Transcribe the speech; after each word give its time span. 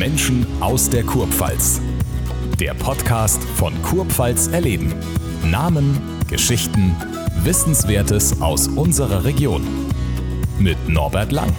Menschen 0.00 0.46
aus 0.62 0.88
der 0.88 1.04
Kurpfalz. 1.04 1.78
Der 2.58 2.72
Podcast 2.72 3.44
von 3.56 3.74
Kurpfalz 3.82 4.46
erleben. 4.46 4.94
Namen, 5.44 6.00
Geschichten, 6.26 6.96
Wissenswertes 7.44 8.40
aus 8.40 8.66
unserer 8.66 9.24
Region. 9.24 9.60
Mit 10.58 10.88
Norbert 10.88 11.32
Lang. 11.32 11.54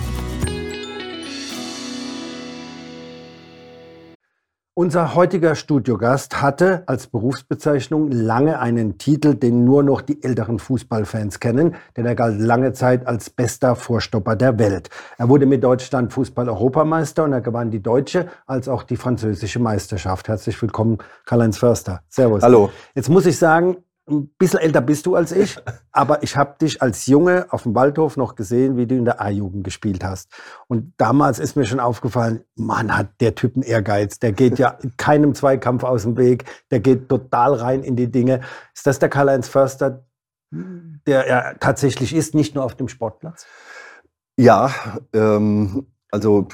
Unser 4.81 5.13
heutiger 5.13 5.53
Studiogast 5.53 6.41
hatte 6.41 6.81
als 6.87 7.05
Berufsbezeichnung 7.05 8.09
lange 8.09 8.57
einen 8.57 8.97
Titel, 8.97 9.35
den 9.35 9.63
nur 9.63 9.83
noch 9.83 10.01
die 10.01 10.23
älteren 10.23 10.57
Fußballfans 10.57 11.39
kennen, 11.39 11.75
denn 11.95 12.07
er 12.07 12.15
galt 12.15 12.39
lange 12.39 12.73
Zeit 12.73 13.05
als 13.05 13.29
bester 13.29 13.75
Vorstopper 13.75 14.35
der 14.35 14.57
Welt. 14.57 14.89
Er 15.19 15.29
wurde 15.29 15.45
mit 15.45 15.63
Deutschland 15.63 16.11
Fußball-Europameister 16.11 17.25
und 17.25 17.31
er 17.31 17.41
gewann 17.41 17.69
die 17.69 17.83
deutsche 17.83 18.29
als 18.47 18.67
auch 18.67 18.81
die 18.81 18.95
französische 18.95 19.59
Meisterschaft. 19.59 20.27
Herzlich 20.27 20.59
willkommen, 20.59 20.97
Karl-Heinz 21.27 21.59
Förster. 21.59 22.01
Servus. 22.09 22.41
Hallo. 22.41 22.71
Jetzt 22.95 23.09
muss 23.09 23.27
ich 23.27 23.37
sagen, 23.37 23.77
ein 24.11 24.33
bisschen 24.37 24.59
älter 24.59 24.81
bist 24.81 25.05
du 25.05 25.15
als 25.15 25.31
ich, 25.31 25.57
aber 25.91 26.21
ich 26.23 26.37
habe 26.37 26.55
dich 26.61 26.81
als 26.81 27.07
Junge 27.07 27.47
auf 27.49 27.63
dem 27.63 27.73
Waldhof 27.73 28.17
noch 28.17 28.35
gesehen, 28.35 28.77
wie 28.77 28.85
du 28.85 28.95
in 28.95 29.05
der 29.05 29.21
A-Jugend 29.21 29.63
gespielt 29.63 30.03
hast. 30.03 30.31
Und 30.67 30.93
damals 30.97 31.39
ist 31.39 31.55
mir 31.55 31.65
schon 31.65 31.79
aufgefallen, 31.79 32.43
man 32.55 32.95
hat 32.95 33.09
der 33.21 33.35
Typen 33.35 33.63
Ehrgeiz, 33.63 34.19
der 34.19 34.31
geht 34.31 34.59
ja 34.59 34.77
keinem 34.97 35.33
Zweikampf 35.33 35.83
aus 35.83 36.03
dem 36.03 36.17
Weg, 36.17 36.45
der 36.69 36.79
geht 36.79 37.09
total 37.09 37.55
rein 37.55 37.83
in 37.83 37.95
die 37.95 38.11
Dinge. 38.11 38.41
Ist 38.75 38.85
das 38.85 38.99
der 38.99 39.09
Karl-Heinz 39.09 39.47
Förster, 39.47 40.05
der 40.51 41.27
er 41.27 41.59
tatsächlich 41.59 42.13
ist, 42.13 42.35
nicht 42.35 42.55
nur 42.55 42.63
auf 42.63 42.75
dem 42.75 42.87
Sportplatz? 42.87 43.47
Ja, 44.37 44.73
ähm, 45.13 45.87
also 46.11 46.47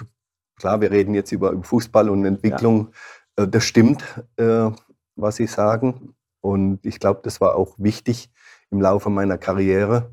klar, 0.57 0.81
wir 0.81 0.91
reden 0.91 1.13
jetzt 1.13 1.31
über 1.31 1.61
Fußball 1.61 2.09
und 2.09 2.25
Entwicklung. 2.25 2.91
Ja. 3.37 3.45
Äh, 3.45 3.47
das 3.47 3.63
stimmt, 3.63 4.03
äh, 4.37 4.69
was 5.15 5.35
Sie 5.37 5.47
sagen. 5.47 6.15
Und 6.47 6.85
ich 6.85 7.01
glaube, 7.01 7.19
das 7.23 7.41
war 7.41 7.55
auch 7.55 7.75
wichtig 7.77 8.31
im 8.71 8.79
Laufe 8.79 9.09
meiner 9.09 9.37
Karriere. 9.37 10.11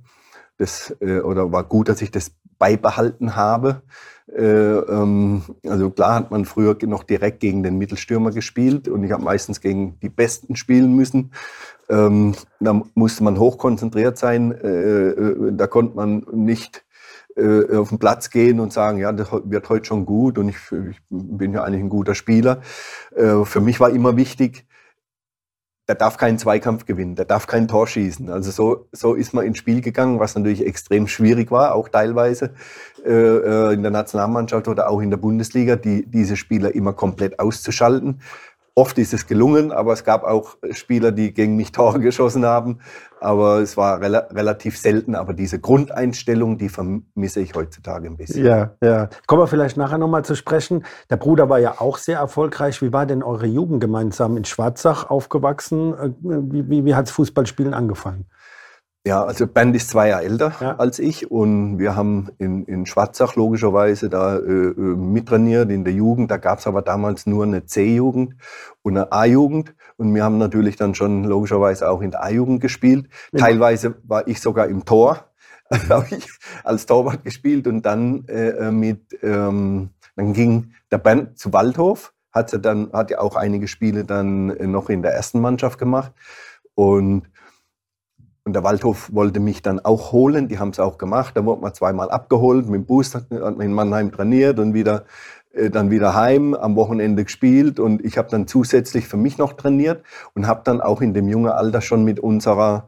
Das, 0.59 0.93
äh, 1.01 1.21
oder 1.21 1.53
war 1.53 1.63
gut, 1.63 1.89
dass 1.89 2.03
ich 2.03 2.11
das 2.11 2.33
beibehalten 2.59 3.37
habe. 3.37 3.83
Äh, 4.37 4.43
ähm, 4.43 5.43
also 5.65 5.91
klar 5.91 6.17
hat 6.17 6.33
man 6.33 6.45
früher 6.45 6.77
noch 6.87 7.05
direkt 7.05 7.39
gegen 7.39 7.63
den 7.63 7.79
Mittelstürmer 7.79 8.33
gespielt 8.33 8.89
und 8.89 9.05
ich 9.05 9.13
habe 9.13 9.23
meistens 9.23 9.61
gegen 9.61 10.01
die 10.01 10.09
Besten 10.09 10.57
spielen 10.57 10.97
müssen. 10.97 11.31
Ähm, 11.89 12.35
da 12.59 12.83
musste 12.95 13.23
man 13.23 13.39
hochkonzentriert 13.39 14.19
sein. 14.19 14.51
Äh, 14.51 15.11
äh 15.11 15.53
da 15.53 15.69
konnte 15.69 15.95
man 15.95 16.27
nicht 16.33 16.85
äh, 17.37 17.77
auf 17.77 17.91
den 17.91 18.01
Platz 18.01 18.31
gehen 18.31 18.59
und 18.59 18.73
sagen, 18.73 18.99
ja, 18.99 19.13
das 19.13 19.29
wird 19.31 19.69
heute 19.69 19.85
schon 19.85 20.05
gut 20.05 20.37
und 20.39 20.49
ich, 20.49 20.57
ich 20.91 21.01
bin 21.11 21.53
ja 21.53 21.63
eigentlich 21.63 21.83
ein 21.83 21.91
guter 21.91 22.17
Spieler. 22.17 22.61
Äh, 23.15 23.45
für 23.45 23.61
mich 23.61 23.79
war 23.79 23.91
immer 23.91 24.17
wichtig, 24.17 24.67
der 25.89 25.95
darf 25.97 26.17
keinen 26.17 26.39
Zweikampf 26.39 26.87
gewinnen, 26.87 27.15
der 27.15 27.27
darf 27.27 27.47
kein 27.47 27.69
Tor 27.69 27.87
schießen. 27.87 28.31
Also 28.31 28.51
so, 28.51 28.89
so 28.93 29.15
ist 29.15 29.35
man 29.35 29.45
ins 29.45 29.59
Spiel 29.59 29.83
gegangen, 29.83 30.19
was 30.19 30.35
natürlich 30.35 30.67
extrem 30.67 31.07
schwierig 31.09 31.51
war, 31.51 31.75
auch 31.75 31.89
teilweise 31.91 32.55
äh, 33.05 33.11
äh, 33.11 33.75
in 33.75 33.83
der 33.83 33.91
Nationalmannschaft 33.91 34.67
oder 34.67 34.89
auch 34.89 35.01
in 35.01 35.11
der 35.11 35.19
Bundesliga, 35.19 35.77
die, 35.77 36.07
diese 36.07 36.37
Spieler 36.37 36.75
immer 36.75 36.95
komplett 36.95 37.39
auszuschalten. 37.39 38.21
Oft 38.77 38.99
ist 38.99 39.15
es 39.15 39.29
gelungen, 39.29 39.71
aber 39.71 39.93
es 39.93 40.03
gab 40.03 40.25
auch 40.25 40.57
Spieler, 40.73 41.13
die 41.13 41.33
gegen 41.33 41.55
mich 41.55 41.71
Tore 41.73 42.01
geschossen 42.01 42.45
haben. 42.45 42.81
Aber 43.21 43.61
es 43.61 43.77
war 43.77 44.01
rela 44.01 44.27
relativ 44.33 44.77
selten. 44.79 45.15
Aber 45.15 45.33
diese 45.33 45.61
Grundeinstellung, 45.61 46.59
die 46.59 46.69
vermisse 46.69 47.41
ich 47.41 47.55
heutzutage 47.55 48.09
ein 48.09 48.17
bisschen. 48.17 48.45
Ja, 48.45 48.73
ja. 48.83 49.09
Kommen 49.29 49.43
wir 49.43 49.47
vielleicht 49.47 49.77
nachher 49.77 49.99
nochmal 49.99 50.25
zu 50.25 50.35
sprechen. 50.35 50.85
Der 51.09 51.17
Bruder 51.17 51.49
war 51.49 51.61
ja 51.61 51.81
auch 51.81 51.99
sehr 51.99 52.19
erfolgreich. 52.19 52.83
Wie 52.83 52.93
war 52.93 53.07
denn 53.07 53.23
eure 53.23 53.47
Jugend 53.47 53.81
gemeinsam 53.81 54.37
in 54.37 54.45
Schwarzach 54.45 55.09
aufgewachsen? 55.09 55.95
Äh, 55.95 56.11
wie, 56.23 56.69
wie, 56.69 56.85
wie 56.85 56.95
hat 56.97 57.09
Fußballspielen 57.09 57.75
angefangen? 57.75 58.27
Ja, 59.07 59.23
also 59.23 59.47
Bernd 59.47 59.77
ist 59.77 59.91
zwei 59.91 60.09
Jahre 60.09 60.25
älter 60.25 60.53
ja. 60.61 60.77
als 60.77 60.99
ich 60.99 61.31
und 61.31 61.79
wir 61.79 61.95
haben 61.95 62.31
in, 62.39 62.65
in 62.65 62.87
Schwarzach 62.87 63.37
logischerweise 63.37 64.09
da 64.09 64.39
äh, 64.39 64.41
äh 64.41 64.73
mittrainiert 64.73 65.71
in 65.71 65.85
der 65.85 65.93
Jugend. 65.93 66.31
Da 66.31 66.39
gab 66.39 66.61
es 66.61 66.67
aber 66.67 66.81
damals 66.81 67.27
nur 67.27 67.45
eine 67.45 67.67
C-Jugend 67.67 68.37
und 68.81 68.97
eine 68.97 69.13
A-Jugend 69.13 69.75
und 69.99 70.15
wir 70.15 70.25
haben 70.25 70.39
natürlich 70.39 70.77
dann 70.77 70.95
schon 70.95 71.25
logischerweise 71.25 71.91
auch 71.91 72.01
in 72.01 72.13
der 72.13 72.25
A-Jugend 72.25 72.63
gespielt. 72.63 73.09
Ja. 73.33 73.41
Teilweise 73.41 73.97
war 74.05 74.27
ich 74.27 74.41
sogar 74.41 74.69
im 74.69 74.87
Tor, 74.87 75.29
habe 75.91 76.07
ich 76.11 76.27
als 76.65 76.87
Torwart 76.87 77.25
gespielt 77.25 77.67
und 77.67 77.83
dann 77.83 78.27
äh, 78.29 78.49
äh, 78.49 78.71
mit, 78.71 79.19
ähm, 79.23 79.91
dann 80.17 80.33
ging 80.33 80.73
der 80.91 80.99
Bernd 80.99 81.39
zu 81.39 81.53
Waldhof, 81.53 82.15
hat 82.33 82.55
er 82.55 82.59
dann, 82.59 82.91
hat 82.95 83.11
ja 83.11 83.19
auch 83.19 83.37
einige 83.37 83.69
Spiele 83.69 84.07
dann 84.07 84.47
noch 84.47 84.89
in 84.89 85.03
der 85.03 85.13
ersten 85.13 85.43
Mannschaft 85.43 85.79
gemacht 85.79 86.13
und 86.75 87.25
und 88.45 88.53
der 88.53 88.63
Waldhof 88.63 89.11
wollte 89.13 89.41
mich 89.41 89.63
dann 89.63 89.81
auch 89.81 90.13
holen, 90.13 90.49
die 90.49 90.59
haben 90.59 90.69
es 90.69 90.79
auch 90.79 90.99
gemacht. 90.99 91.35
Da 91.37 91.45
wurde 91.45 91.63
man 91.63 91.73
zweimal 91.73 92.11
abgeholt, 92.11 92.67
mit 92.67 92.75
dem 92.75 92.87
Bus 92.87 93.15
hat 93.15 93.31
man 93.31 93.61
in 93.61 93.73
Mannheim 93.73 94.13
trainiert 94.13 94.59
und 94.59 94.75
wieder, 94.75 95.07
äh, 95.55 95.71
dann 95.71 95.91
wieder 95.91 96.15
heim, 96.15 96.55
am 96.55 96.77
Wochenende 96.77 97.25
gespielt. 97.25 97.81
Und 97.81 98.05
ich 98.05 98.19
habe 98.19 98.29
dann 98.29 98.47
zusätzlich 98.47 99.09
für 99.09 99.17
mich 99.17 99.39
noch 99.39 99.55
trainiert 99.55 100.05
und 100.35 100.47
habe 100.47 100.61
dann 100.65 100.83
auch 100.83 101.01
in 101.01 101.15
dem 101.15 101.27
jungen 101.27 101.51
Alter 101.51 101.81
schon 101.81 102.05
mit 102.05 102.21
unserer 102.21 102.87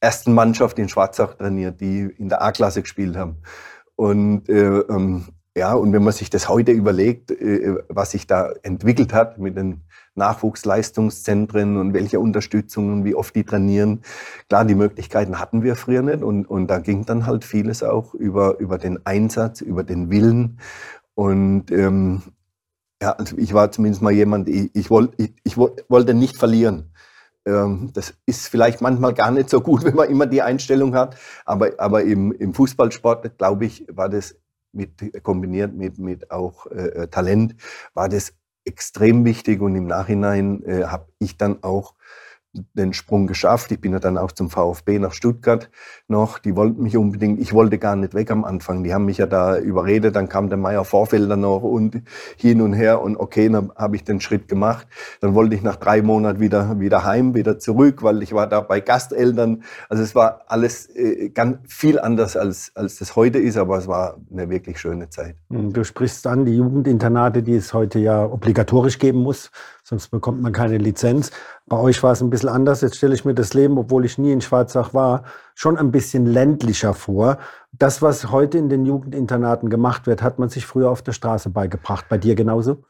ersten 0.00 0.34
Mannschaft 0.34 0.78
in 0.78 0.88
Schwarzach 0.88 1.34
trainiert, 1.34 1.80
die 1.80 2.00
in 2.18 2.28
der 2.28 2.42
A-Klasse 2.42 2.82
gespielt 2.82 3.16
haben. 3.16 3.36
Und 3.94 4.48
äh, 4.48 4.80
ähm, 4.80 5.26
ja, 5.56 5.72
und 5.72 5.94
wenn 5.94 6.04
man 6.04 6.12
sich 6.12 6.28
das 6.28 6.50
heute 6.50 6.72
überlegt, 6.72 7.30
äh, 7.30 7.76
was 7.88 8.10
sich 8.10 8.26
da 8.26 8.52
entwickelt 8.62 9.14
hat 9.14 9.38
mit 9.38 9.56
den 9.56 9.80
Nachwuchsleistungszentren 10.14 11.78
und 11.78 11.94
welche 11.94 12.20
Unterstützung 12.20 13.06
wie 13.06 13.14
oft 13.14 13.34
die 13.34 13.44
trainieren. 13.44 14.02
Klar, 14.50 14.66
die 14.66 14.74
Möglichkeiten 14.74 15.40
hatten 15.40 15.62
wir 15.62 15.74
früher 15.74 16.02
nicht 16.02 16.22
und, 16.22 16.44
und 16.44 16.66
da 16.68 16.78
ging 16.78 17.06
dann 17.06 17.24
halt 17.24 17.44
vieles 17.46 17.82
auch 17.82 18.12
über, 18.12 18.58
über 18.58 18.76
den 18.76 19.04
Einsatz, 19.06 19.62
über 19.62 19.82
den 19.82 20.10
Willen. 20.10 20.60
Und 21.14 21.70
ähm, 21.70 22.22
ja, 23.00 23.12
also 23.12 23.38
ich 23.38 23.54
war 23.54 23.72
zumindest 23.72 24.02
mal 24.02 24.12
jemand, 24.12 24.50
ich, 24.50 24.70
ich, 24.74 24.90
wollt, 24.90 25.14
ich, 25.16 25.32
ich 25.42 25.56
wollte 25.56 26.12
nicht 26.12 26.36
verlieren. 26.36 26.92
Ähm, 27.46 27.92
das 27.94 28.12
ist 28.26 28.48
vielleicht 28.48 28.82
manchmal 28.82 29.14
gar 29.14 29.30
nicht 29.30 29.48
so 29.48 29.62
gut, 29.62 29.84
wenn 29.86 29.94
man 29.94 30.10
immer 30.10 30.26
die 30.26 30.42
Einstellung 30.42 30.94
hat, 30.94 31.16
aber, 31.46 31.70
aber 31.78 32.02
im, 32.02 32.32
im 32.32 32.52
Fußballsport, 32.52 33.38
glaube 33.38 33.64
ich, 33.64 33.86
war 33.90 34.10
das 34.10 34.34
mit, 34.72 35.22
kombiniert 35.22 35.74
mit, 35.74 35.98
mit 35.98 36.30
auch 36.30 36.66
äh, 36.66 36.88
äh, 36.88 37.08
Talent, 37.08 37.56
war 37.94 38.08
das 38.08 38.34
extrem 38.64 39.24
wichtig 39.24 39.60
und 39.60 39.76
im 39.76 39.86
Nachhinein 39.86 40.62
äh, 40.64 40.84
habe 40.84 41.08
ich 41.18 41.36
dann 41.36 41.62
auch 41.62 41.94
den 42.74 42.92
Sprung 42.92 43.26
geschafft. 43.26 43.72
Ich 43.72 43.80
bin 43.80 43.92
ja 43.92 43.98
dann 43.98 44.18
auch 44.18 44.32
zum 44.32 44.50
VfB 44.50 44.98
nach 44.98 45.12
Stuttgart 45.12 45.70
noch. 46.08 46.38
Die 46.38 46.56
wollten 46.56 46.82
mich 46.82 46.96
unbedingt, 46.96 47.40
ich 47.40 47.52
wollte 47.52 47.78
gar 47.78 47.96
nicht 47.96 48.14
weg 48.14 48.30
am 48.30 48.44
Anfang. 48.44 48.84
Die 48.84 48.94
haben 48.94 49.04
mich 49.04 49.18
ja 49.18 49.26
da 49.26 49.58
überredet. 49.58 50.16
Dann 50.16 50.28
kam 50.28 50.48
der 50.48 50.58
Meier 50.58 50.84
Vorfelder 50.84 51.36
noch 51.36 51.62
und 51.62 52.02
hin 52.36 52.60
und 52.60 52.72
her. 52.72 53.02
Und 53.02 53.16
okay, 53.16 53.48
dann 53.48 53.72
habe 53.76 53.96
ich 53.96 54.04
den 54.04 54.20
Schritt 54.20 54.48
gemacht. 54.48 54.86
Dann 55.20 55.34
wollte 55.34 55.54
ich 55.54 55.62
nach 55.62 55.76
drei 55.76 56.02
Monaten 56.02 56.40
wieder, 56.40 56.78
wieder 56.80 57.04
heim, 57.04 57.34
wieder 57.34 57.58
zurück, 57.58 58.02
weil 58.02 58.22
ich 58.22 58.32
war 58.32 58.46
da 58.46 58.60
bei 58.60 58.80
Gasteltern. 58.80 59.62
Also 59.88 60.02
es 60.02 60.14
war 60.14 60.42
alles 60.46 60.88
äh, 60.94 61.30
ganz 61.30 61.58
viel 61.68 61.98
anders, 61.98 62.36
als, 62.36 62.72
als 62.74 62.98
das 62.98 63.16
heute 63.16 63.38
ist. 63.38 63.56
Aber 63.56 63.78
es 63.78 63.88
war 63.88 64.16
eine 64.30 64.48
wirklich 64.50 64.78
schöne 64.78 65.08
Zeit. 65.08 65.36
Hm, 65.50 65.72
du 65.72 65.84
sprichst 65.84 66.26
an 66.26 66.44
die 66.44 66.56
Jugendinternate, 66.56 67.42
die 67.42 67.54
es 67.54 67.74
heute 67.74 67.98
ja 67.98 68.24
obligatorisch 68.24 68.98
geben 68.98 69.20
muss. 69.20 69.50
Sonst 69.88 70.08
bekommt 70.08 70.42
man 70.42 70.52
keine 70.52 70.78
Lizenz. 70.78 71.30
Bei 71.66 71.78
euch 71.78 72.02
war 72.02 72.10
es 72.10 72.20
ein 72.20 72.28
bisschen 72.28 72.48
anders. 72.48 72.80
Jetzt 72.80 72.96
stelle 72.96 73.14
ich 73.14 73.24
mir 73.24 73.34
das 73.34 73.54
Leben, 73.54 73.78
obwohl 73.78 74.04
ich 74.04 74.18
nie 74.18 74.32
in 74.32 74.40
Schwarzach 74.40 74.94
war, 74.94 75.22
schon 75.54 75.78
ein 75.78 75.92
bisschen 75.92 76.26
ländlicher 76.26 76.92
vor. 76.92 77.38
Das, 77.70 78.02
was 78.02 78.32
heute 78.32 78.58
in 78.58 78.68
den 78.68 78.84
Jugendinternaten 78.84 79.70
gemacht 79.70 80.08
wird, 80.08 80.22
hat 80.22 80.40
man 80.40 80.48
sich 80.48 80.66
früher 80.66 80.90
auf 80.90 81.02
der 81.02 81.12
Straße 81.12 81.50
beigebracht. 81.50 82.06
Bei 82.08 82.18
dir 82.18 82.34
genauso? 82.34 82.82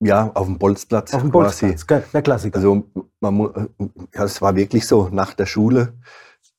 Ja, 0.00 0.32
auf 0.34 0.46
dem 0.46 0.58
Bolzplatz. 0.58 1.14
Auf 1.14 1.20
dem 1.20 1.30
Bolzplatz, 1.30 1.86
quasi. 1.86 2.04
der 2.12 2.22
Klassiker. 2.22 2.56
Also 2.56 2.82
man, 3.20 3.68
ja, 4.12 4.24
es 4.24 4.42
war 4.42 4.56
wirklich 4.56 4.88
so, 4.88 5.08
nach 5.12 5.34
der 5.34 5.46
Schule 5.46 5.92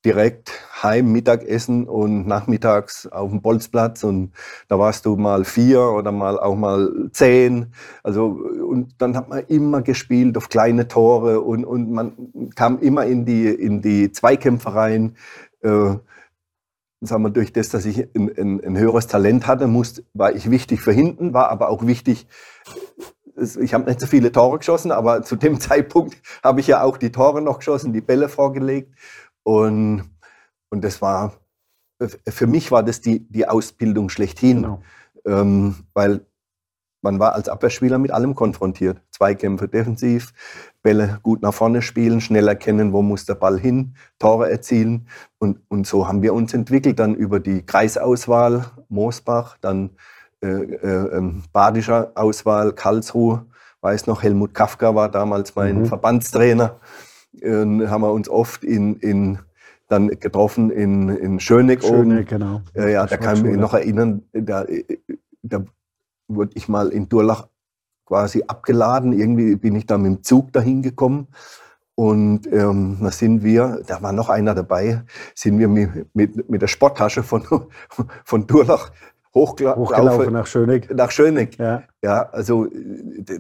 direkt 0.06 0.52
heim, 0.84 1.12
Mittagessen 1.12 1.88
und 1.90 2.28
nachmittags 2.28 3.08
auf 3.08 3.32
dem 3.32 3.42
Bolzplatz 3.42 4.04
und 4.04 4.32
da 4.68 4.78
warst 4.78 5.06
du 5.06 5.16
mal 5.16 5.44
vier 5.44 5.82
oder 5.82 6.12
mal 6.12 6.40
auch 6.40 6.56
mal 6.56 7.10
zehn. 7.12 7.74
Also 8.04 8.26
und 8.26 9.02
dann 9.02 9.18
hat 9.18 9.30
man 9.30 9.40
immer 9.48 9.82
gespielt 9.82 10.38
auf 10.38 10.48
kleine 10.50 10.88
Tore 10.88 11.42
und, 11.42 11.66
und 11.66 11.92
man 11.92 12.14
kam 12.56 12.80
immer 12.80 13.06
in 13.06 13.26
die, 13.26 13.48
in 13.48 13.82
die 13.82 14.12
Zweikämpfe 14.12 14.76
rein. 14.76 15.16
Äh, 15.62 15.96
sagen 17.02 17.24
wir, 17.24 17.30
durch 17.30 17.52
das, 17.52 17.70
dass 17.70 17.86
ich 17.86 18.08
ein, 18.16 18.32
ein, 18.38 18.64
ein 18.64 18.78
höheres 18.78 19.08
Talent 19.08 19.48
hatte, 19.48 19.68
musste, 19.68 20.04
war 20.14 20.34
ich 20.34 20.50
wichtig 20.50 20.82
für 20.82 20.94
hinten, 20.94 21.34
war 21.34 21.50
aber 21.50 21.70
auch 21.70 21.86
wichtig, 21.86 22.28
ich 23.60 23.74
habe 23.74 23.86
nicht 23.86 24.00
so 24.00 24.08
viele 24.08 24.32
Tore 24.32 24.60
geschossen, 24.60 24.92
aber 24.92 25.24
zu 25.24 25.36
dem 25.36 25.60
Zeitpunkt 25.60 26.16
habe 26.44 26.60
ich 26.60 26.68
ja 26.68 26.84
auch 26.84 26.98
die 26.98 27.12
Tore 27.12 27.42
noch 27.42 27.60
geschossen, 27.60 27.94
die 27.94 28.02
Bälle 28.02 28.30
vorgelegt. 28.30 28.96
Und, 29.46 30.10
und 30.70 30.84
das 30.84 31.02
war, 31.02 31.34
für 32.28 32.48
mich 32.48 32.72
war 32.72 32.84
das 32.84 33.00
die, 33.00 33.28
die 33.30 33.48
Ausbildung 33.48 34.10
schlechthin. 34.10 34.64
Genau. 34.64 34.82
Ähm, 35.26 35.76
weil 35.94 36.26
man 37.02 37.20
war 37.20 37.34
als 37.34 37.50
Abwehrspieler 37.50 38.00
mit 38.00 38.10
allem 38.10 38.34
konfrontiert. 38.34 39.00
Zweikämpfe 39.12 39.68
defensiv, 39.68 40.34
Bälle 40.82 41.20
gut 41.22 41.44
nach 41.44 41.54
vorne 41.54 41.84
spielen, 41.84 42.20
schnell 42.20 42.48
erkennen, 42.48 42.94
wo 42.94 43.04
muss 43.04 43.26
der 43.26 43.36
Ball 43.36 43.60
hin, 43.60 43.96
Tore 44.18 44.50
erzielen. 44.50 45.08
Und, 45.38 45.60
und 45.68 45.86
so 45.86 46.08
haben 46.08 46.24
wir 46.24 46.34
uns 46.34 46.56
entwickelt 46.56 46.98
dann 46.98 47.14
über 47.14 47.40
die 47.40 47.64
Kreisauswahl, 47.64 48.66
Moosbach, 48.90 49.58
dann 49.62 49.92
äh, 50.42 50.48
äh, 50.48 51.18
ähm, 51.18 51.44
badischer 51.54 52.12
Auswahl, 52.16 52.74
Karlsruhe, 52.74 53.46
weiß 53.82 54.08
noch, 54.08 54.24
Helmut 54.24 54.56
Kafka 54.56 54.96
war 54.96 55.10
damals 55.10 55.56
mein 55.56 55.82
mhm. 55.82 55.86
Verbandstrainer. 55.86 56.80
Und 57.44 57.90
haben 57.90 58.02
wir 58.02 58.12
uns 58.12 58.30
oft 58.30 58.64
in, 58.64 58.96
in 58.98 59.40
dann 59.88 60.08
getroffen 60.08 60.72
in, 60.72 61.10
in 61.10 61.40
Schöneck, 61.40 61.84
Schöneck 61.84 62.24
oben. 62.24 62.26
genau. 62.26 62.62
Äh, 62.74 62.94
ja, 62.94 63.06
da 63.06 63.18
kann 63.18 63.38
ich 63.38 63.44
mich 63.44 63.58
noch 63.58 63.74
erinnern, 63.74 64.24
da, 64.34 64.66
da 65.44 65.64
wurde 66.28 66.52
ich 66.56 66.68
mal 66.68 66.90
in 66.90 67.08
Durlach 67.08 67.48
quasi 68.06 68.44
abgeladen. 68.48 69.14
Irgendwie 69.14 69.56
bin 69.56 69.76
ich 69.76 69.86
da 69.86 69.98
mit 69.98 70.08
dem 70.08 70.24
Zug 70.24 70.52
dahin 70.54 70.82
gekommen. 70.82 71.28
Und 71.96 72.52
ähm, 72.52 72.98
da 73.02 73.12
sind 73.12 73.44
wir, 73.44 73.82
da 73.88 74.02
war 74.02 74.12
noch 74.12 74.30
einer 74.30 74.54
dabei, 74.54 75.04
sind 75.34 75.60
wir 75.60 75.70
mit, 75.70 76.14
mit, 76.14 76.50
mit 76.50 76.62
der 76.62 76.68
Sporttasche 76.68 77.24
von, 77.24 77.44
von 78.26 78.48
Durlach 78.48 78.92
hochgelaufen 79.34 80.34
nach 80.34 80.48
Schöneck. 80.48 80.94
Nach 80.94 81.12
Schöneck. 81.12 81.58
Ja, 81.58 81.84
ja 82.02 82.30
also 82.30 82.68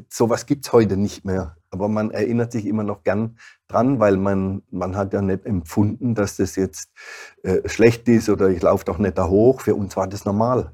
sowas 0.09 0.45
gibt 0.45 0.65
es 0.65 0.73
heute 0.73 0.95
nicht 0.95 1.25
mehr. 1.25 1.57
Aber 1.69 1.89
man 1.89 2.11
erinnert 2.11 2.53
sich 2.53 2.65
immer 2.65 2.83
noch 2.83 3.03
gern 3.03 3.37
dran, 3.67 3.99
weil 3.99 4.17
man, 4.17 4.63
man 4.71 4.95
hat 4.95 5.13
ja 5.13 5.21
nicht 5.21 5.45
empfunden, 5.45 6.15
dass 6.15 6.37
das 6.37 6.55
jetzt 6.55 6.91
äh, 7.43 7.67
schlecht 7.67 8.07
ist 8.07 8.29
oder 8.29 8.49
ich 8.49 8.61
laufe 8.61 8.85
doch 8.85 8.97
nicht 8.97 9.17
da 9.17 9.27
hoch. 9.27 9.61
Für 9.61 9.75
uns 9.75 9.95
war 9.97 10.07
das 10.07 10.25
normal. 10.25 10.71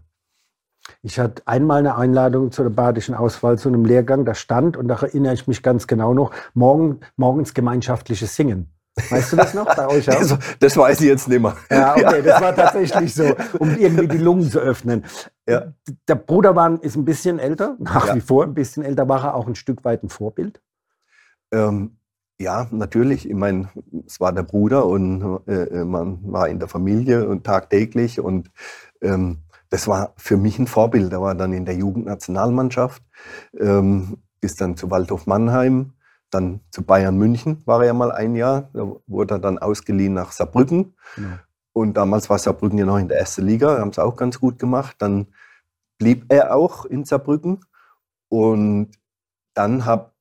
Ich 1.03 1.19
hatte 1.19 1.41
einmal 1.45 1.79
eine 1.79 1.95
Einladung 1.95 2.51
zur 2.51 2.69
badischen 2.69 3.15
Auswahl 3.15 3.57
zu 3.57 3.69
einem 3.69 3.85
Lehrgang, 3.85 4.25
da 4.25 4.33
stand, 4.33 4.77
und 4.77 4.87
da 4.87 4.95
erinnere 4.95 5.33
ich 5.33 5.47
mich 5.47 5.63
ganz 5.63 5.87
genau 5.87 6.13
noch, 6.13 6.31
morgen, 6.53 6.99
morgens 7.15 7.53
gemeinschaftliches 7.53 8.35
Singen. 8.35 8.73
Weißt 9.09 9.31
du 9.31 9.37
das 9.37 9.53
noch 9.53 9.73
bei 9.73 9.87
euch 9.87 10.09
auch? 10.09 10.19
Das, 10.19 10.37
das, 10.59 10.77
weiß 10.77 10.99
ich 11.01 11.07
jetzt 11.07 11.27
nicht 11.27 11.41
mehr. 11.41 11.55
Ja, 11.69 11.93
okay, 11.95 12.21
das 12.21 12.41
war 12.41 12.53
tatsächlich 12.53 13.13
so, 13.13 13.35
um 13.57 13.77
irgendwie 13.77 14.07
die 14.07 14.17
Lungen 14.17 14.49
zu 14.49 14.59
öffnen. 14.59 15.05
Ja. 15.47 15.73
Der 16.07 16.15
Bruder 16.15 16.55
war, 16.55 16.81
ist 16.83 16.97
ein 16.97 17.05
bisschen 17.05 17.39
älter, 17.39 17.77
nach 17.79 18.07
ja. 18.07 18.15
wie 18.15 18.21
vor 18.21 18.43
ein 18.43 18.53
bisschen 18.53 18.83
älter, 18.83 19.07
war 19.07 19.23
er 19.23 19.35
auch 19.35 19.47
ein 19.47 19.55
Stück 19.55 19.85
weit 19.85 20.03
ein 20.03 20.09
Vorbild? 20.09 20.61
Ähm, 21.53 21.97
ja, 22.41 22.67
natürlich. 22.71 23.29
Ich 23.29 23.35
meine, 23.35 23.69
es 24.05 24.19
war 24.19 24.33
der 24.33 24.43
Bruder 24.43 24.85
und 24.85 25.41
äh, 25.47 25.63
äh 25.63 25.85
man 25.85 26.19
war 26.23 26.49
in 26.49 26.59
der 26.59 26.67
Familie 26.67 27.27
und 27.27 27.43
tagtäglich 27.45 28.19
und 28.19 28.51
ähm, 29.01 29.39
das 29.69 29.87
war 29.87 30.13
für 30.17 30.37
mich 30.37 30.59
ein 30.59 30.67
Vorbild. 30.67 31.13
Er 31.13 31.21
war 31.21 31.35
dann 31.35 31.53
in 31.53 31.65
der 31.65 31.75
Jugendnationalmannschaft, 31.75 33.01
ähm, 33.57 34.17
ist 34.41 34.59
dann 34.59 34.75
zu 34.75 34.91
Waldhof 34.91 35.27
Mannheim, 35.27 35.93
dann 36.31 36.61
zu 36.71 36.83
Bayern 36.83 37.17
München 37.17 37.61
war 37.65 37.81
er 37.81 37.87
ja 37.87 37.93
mal 37.93 38.11
ein 38.11 38.35
Jahr. 38.35 38.69
Da 38.73 38.91
wurde 39.05 39.35
er 39.35 39.39
dann 39.39 39.59
ausgeliehen 39.59 40.13
nach 40.13 40.31
Saarbrücken. 40.31 40.95
Genau. 41.15 41.35
Und 41.73 41.95
damals 41.95 42.29
war 42.29 42.39
Saarbrücken 42.39 42.79
ja 42.79 42.85
noch 42.85 42.97
in 42.97 43.07
der 43.07 43.19
ersten 43.19 43.45
Liga, 43.45 43.79
haben 43.79 43.91
es 43.91 43.99
auch 43.99 44.15
ganz 44.15 44.39
gut 44.39 44.57
gemacht. 44.57 44.95
Dann 44.99 45.27
blieb 45.97 46.25
er 46.29 46.55
auch 46.55 46.85
in 46.85 47.05
Saarbrücken. 47.05 47.63
Und 48.29 48.91
dann 49.53 49.85
hab, 49.85 50.15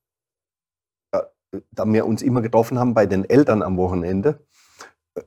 da 1.70 1.84
wir 1.84 2.06
uns 2.06 2.22
immer 2.22 2.42
getroffen 2.42 2.78
haben 2.78 2.94
bei 2.94 3.06
den 3.06 3.28
Eltern 3.28 3.62
am 3.62 3.76
Wochenende, 3.76 4.44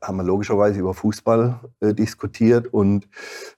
haben 0.01 0.17
wir 0.17 0.23
logischerweise 0.23 0.79
über 0.79 0.93
Fußball 0.93 1.59
äh, 1.81 1.93
diskutiert 1.93 2.67
und 2.67 3.07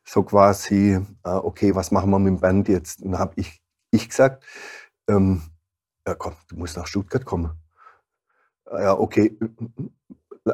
so 0.04 0.24
quasi, 0.24 1.00
äh, 1.24 1.30
okay, 1.30 1.76
was 1.76 1.92
machen 1.92 2.10
wir 2.10 2.20
mit 2.20 2.34
dem 2.34 2.40
Band 2.40 2.68
jetzt? 2.68 3.04
Dann 3.04 3.20
habe 3.20 3.34
ich, 3.36 3.62
ich 3.92 4.10
gesagt, 4.10 4.44
ähm, 5.08 5.42
ja 6.08 6.16
komm, 6.16 6.34
du 6.50 6.56
musst 6.58 6.78
nach 6.78 6.88
Stuttgart 6.88 7.26
kommen. 7.26 7.52
Ja, 8.72 8.98
okay, 8.98 9.38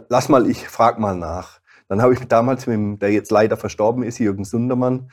lass 0.09 0.29
mal, 0.29 0.49
ich 0.49 0.67
frage 0.67 0.99
mal 0.99 1.15
nach. 1.15 1.61
Dann 1.87 2.01
habe 2.01 2.13
ich 2.13 2.19
damals 2.27 2.67
mit 2.67 2.75
dem, 2.75 2.99
der 2.99 3.11
jetzt 3.11 3.31
leider 3.31 3.57
verstorben 3.57 4.03
ist, 4.03 4.19
Jürgen 4.19 4.45
Sundermann, 4.45 5.11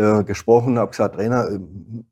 äh, 0.00 0.24
gesprochen, 0.24 0.78
habe 0.78 0.92
gesagt, 0.92 1.16
Trainer, 1.16 1.46
äh, 1.50 1.60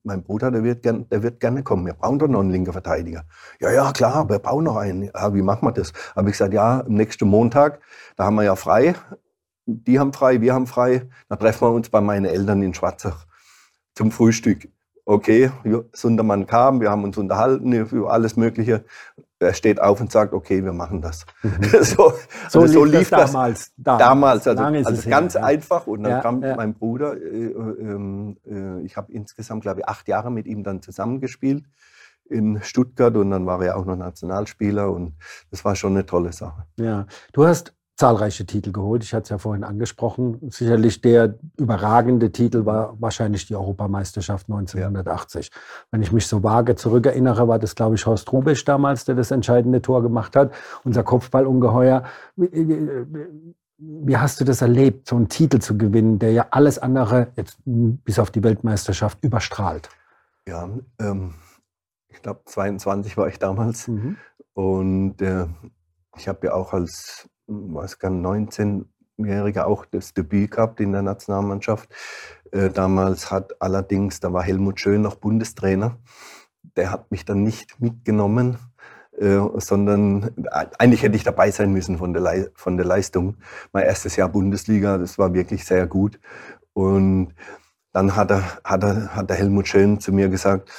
mein 0.02 0.22
Bruder, 0.22 0.50
der 0.50 0.62
wird, 0.62 0.82
gern, 0.82 1.08
der 1.08 1.22
wird 1.22 1.40
gerne 1.40 1.62
kommen. 1.62 1.86
Wir 1.86 1.94
brauchen 1.94 2.18
doch 2.18 2.28
noch 2.28 2.40
einen 2.40 2.50
linken 2.50 2.72
Verteidiger. 2.72 3.24
Ja, 3.60 3.70
ja, 3.70 3.92
klar, 3.92 4.28
wir 4.28 4.38
brauchen 4.40 4.64
noch 4.64 4.76
einen. 4.76 5.04
Ja, 5.04 5.32
wie 5.32 5.40
machen 5.40 5.66
wir 5.66 5.72
das? 5.72 5.94
Habe 6.14 6.28
ich 6.28 6.34
gesagt, 6.34 6.52
ja, 6.52 6.80
am 6.80 6.92
nächsten 6.92 7.26
Montag, 7.26 7.80
da 8.16 8.24
haben 8.24 8.34
wir 8.34 8.42
ja 8.42 8.56
frei. 8.56 8.94
Die 9.64 9.98
haben 9.98 10.12
frei, 10.12 10.42
wir 10.42 10.52
haben 10.52 10.66
frei. 10.66 11.08
Da 11.30 11.36
treffen 11.36 11.62
wir 11.62 11.72
uns 11.72 11.88
bei 11.88 12.02
meinen 12.02 12.26
Eltern 12.26 12.60
in 12.60 12.74
Schwarzach 12.74 13.24
zum 13.94 14.10
Frühstück. 14.10 14.68
Okay, 15.06 15.50
Sundermann 15.94 16.46
kam, 16.46 16.82
wir 16.82 16.90
haben 16.90 17.04
uns 17.04 17.16
unterhalten 17.16 17.72
über 17.72 18.12
alles 18.12 18.36
Mögliche 18.36 18.84
er 19.40 19.54
steht 19.54 19.80
auf 19.80 20.00
und 20.00 20.10
sagt, 20.10 20.32
okay, 20.32 20.64
wir 20.64 20.72
machen 20.72 21.00
das. 21.00 21.24
Mhm. 21.42 21.62
so, 21.82 22.12
so, 22.48 22.60
also 22.60 22.66
so, 22.66 22.84
lief 22.84 23.10
das 23.10 23.32
damals. 23.32 23.72
Damals, 23.76 24.48
also, 24.48 24.62
also 24.62 25.08
ganz 25.08 25.34
her, 25.34 25.44
einfach. 25.44 25.86
Und 25.86 26.02
dann 26.02 26.12
ja, 26.12 26.20
kam 26.20 26.42
ja. 26.42 26.56
mein 26.56 26.74
Bruder, 26.74 27.16
äh, 27.16 27.46
äh, 27.46 28.34
äh, 28.46 28.80
ich 28.84 28.96
habe 28.96 29.12
insgesamt, 29.12 29.62
glaube 29.62 29.80
ich, 29.80 29.88
acht 29.88 30.08
Jahre 30.08 30.30
mit 30.30 30.46
ihm 30.46 30.64
dann 30.64 30.82
zusammengespielt 30.82 31.64
in 32.28 32.60
Stuttgart 32.62 33.16
und 33.16 33.30
dann 33.30 33.46
war 33.46 33.62
er 33.62 33.76
auch 33.76 33.86
noch 33.86 33.96
Nationalspieler 33.96 34.90
und 34.90 35.14
das 35.50 35.64
war 35.64 35.74
schon 35.74 35.92
eine 35.92 36.04
tolle 36.04 36.32
Sache. 36.32 36.66
Ja, 36.76 37.06
du 37.32 37.46
hast 37.46 37.74
zahlreiche 37.98 38.46
Titel 38.46 38.70
geholt. 38.70 39.02
Ich 39.02 39.12
hatte 39.12 39.24
es 39.24 39.28
ja 39.30 39.38
vorhin 39.38 39.64
angesprochen. 39.64 40.38
Sicherlich 40.50 41.00
der 41.00 41.34
überragende 41.56 42.30
Titel 42.30 42.64
war 42.64 42.94
wahrscheinlich 43.00 43.46
die 43.46 43.56
Europameisterschaft 43.56 44.46
1980. 44.48 45.46
Ja. 45.46 45.60
Wenn 45.90 46.02
ich 46.02 46.12
mich 46.12 46.28
so 46.28 46.44
vage 46.44 46.76
zurückerinnere, 46.76 47.48
war 47.48 47.58
das, 47.58 47.74
glaube 47.74 47.96
ich, 47.96 48.06
Horst 48.06 48.32
Rubisch 48.32 48.64
damals, 48.64 49.04
der 49.04 49.16
das 49.16 49.32
entscheidende 49.32 49.82
Tor 49.82 50.02
gemacht 50.02 50.36
hat. 50.36 50.54
Unser 50.84 51.02
Kopfballungeheuer. 51.02 52.04
Wie 52.36 54.16
hast 54.16 54.40
du 54.40 54.44
das 54.44 54.62
erlebt, 54.62 55.08
so 55.08 55.16
einen 55.16 55.28
Titel 55.28 55.58
zu 55.58 55.76
gewinnen, 55.76 56.20
der 56.20 56.30
ja 56.30 56.46
alles 56.52 56.78
andere, 56.78 57.28
jetzt 57.34 57.58
bis 57.64 58.20
auf 58.20 58.30
die 58.30 58.44
Weltmeisterschaft, 58.44 59.18
überstrahlt? 59.22 59.88
Ja, 60.46 60.70
ähm, 61.00 61.34
ich 62.08 62.22
glaube 62.22 62.42
22 62.44 63.16
war 63.16 63.26
ich 63.26 63.40
damals. 63.40 63.88
Mhm. 63.88 64.16
Und 64.54 65.20
äh, 65.20 65.46
ich 66.16 66.28
habe 66.28 66.46
ja 66.46 66.54
auch 66.54 66.72
als 66.72 67.28
weiß 67.48 67.98
gar 67.98 68.10
19-Jähriger 68.10 69.64
auch 69.64 69.84
das 69.86 70.14
Debüt 70.14 70.52
gehabt 70.52 70.80
in 70.80 70.92
der 70.92 71.02
Nationalmannschaft. 71.02 71.88
Äh, 72.52 72.70
damals 72.70 73.30
hat 73.30 73.60
allerdings, 73.60 74.20
da 74.20 74.32
war 74.32 74.42
Helmut 74.42 74.80
Schön 74.80 75.02
noch 75.02 75.16
Bundestrainer. 75.16 75.96
Der 76.76 76.92
hat 76.92 77.10
mich 77.10 77.24
dann 77.24 77.42
nicht 77.42 77.80
mitgenommen, 77.80 78.58
äh, 79.18 79.40
sondern 79.56 80.30
äh, 80.44 80.66
eigentlich 80.78 81.02
hätte 81.02 81.16
ich 81.16 81.24
dabei 81.24 81.50
sein 81.50 81.72
müssen 81.72 81.98
von 81.98 82.12
der, 82.12 82.50
von 82.54 82.76
der 82.76 82.86
Leistung. 82.86 83.36
Mein 83.72 83.84
erstes 83.84 84.16
Jahr 84.16 84.28
Bundesliga, 84.28 84.98
das 84.98 85.18
war 85.18 85.34
wirklich 85.34 85.64
sehr 85.64 85.86
gut. 85.86 86.20
Und 86.74 87.34
dann 87.92 88.14
hat, 88.14 88.30
er, 88.30 88.44
hat, 88.62 88.84
er, 88.84 89.16
hat 89.16 89.30
der 89.30 89.36
Helmut 89.36 89.68
Schön 89.68 90.00
zu 90.00 90.12
mir 90.12 90.28
gesagt, 90.28 90.70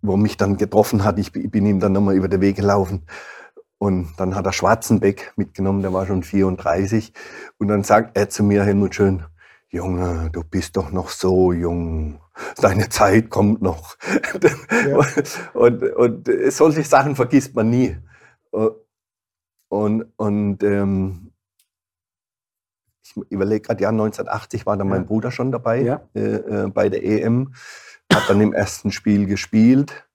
wo 0.00 0.16
mich 0.16 0.36
dann 0.36 0.56
getroffen 0.56 1.04
hat, 1.04 1.18
ich 1.18 1.32
bin 1.32 1.66
ihm 1.66 1.78
dann 1.78 1.92
nochmal 1.92 2.16
über 2.16 2.28
den 2.28 2.40
Weg 2.40 2.56
gelaufen. 2.56 3.04
Und 3.82 4.14
dann 4.16 4.36
hat 4.36 4.46
er 4.46 4.52
Schwarzenbeck 4.52 5.32
mitgenommen, 5.34 5.82
der 5.82 5.92
war 5.92 6.06
schon 6.06 6.22
34. 6.22 7.12
Und 7.58 7.66
dann 7.66 7.82
sagt 7.82 8.16
er 8.16 8.28
zu 8.28 8.44
mir, 8.44 8.62
Helmut 8.62 8.94
Schön, 8.94 9.24
Junge, 9.70 10.30
du 10.32 10.44
bist 10.44 10.76
doch 10.76 10.92
noch 10.92 11.08
so 11.08 11.52
jung. 11.52 12.20
Deine 12.60 12.90
Zeit 12.90 13.28
kommt 13.28 13.60
noch. 13.60 13.96
Ja. 14.88 15.04
Und, 15.54 15.82
und 15.82 16.30
solche 16.50 16.84
Sachen 16.84 17.16
vergisst 17.16 17.56
man 17.56 17.70
nie. 17.70 17.96
Und, 19.68 20.06
und 20.16 20.62
ähm, 20.62 21.32
ich 23.02 23.16
überlege 23.30 23.62
gerade, 23.62 23.82
ja, 23.82 23.88
1980 23.88 24.64
war 24.64 24.76
dann 24.76 24.86
ja. 24.86 24.94
mein 24.94 25.06
Bruder 25.06 25.32
schon 25.32 25.50
dabei 25.50 25.82
ja. 25.82 26.02
äh, 26.14 26.20
äh, 26.20 26.68
bei 26.68 26.88
der 26.88 27.02
EM, 27.02 27.52
hat 28.12 28.28
dann 28.28 28.40
im 28.40 28.52
ersten 28.52 28.92
Spiel 28.92 29.26
gespielt 29.26 30.06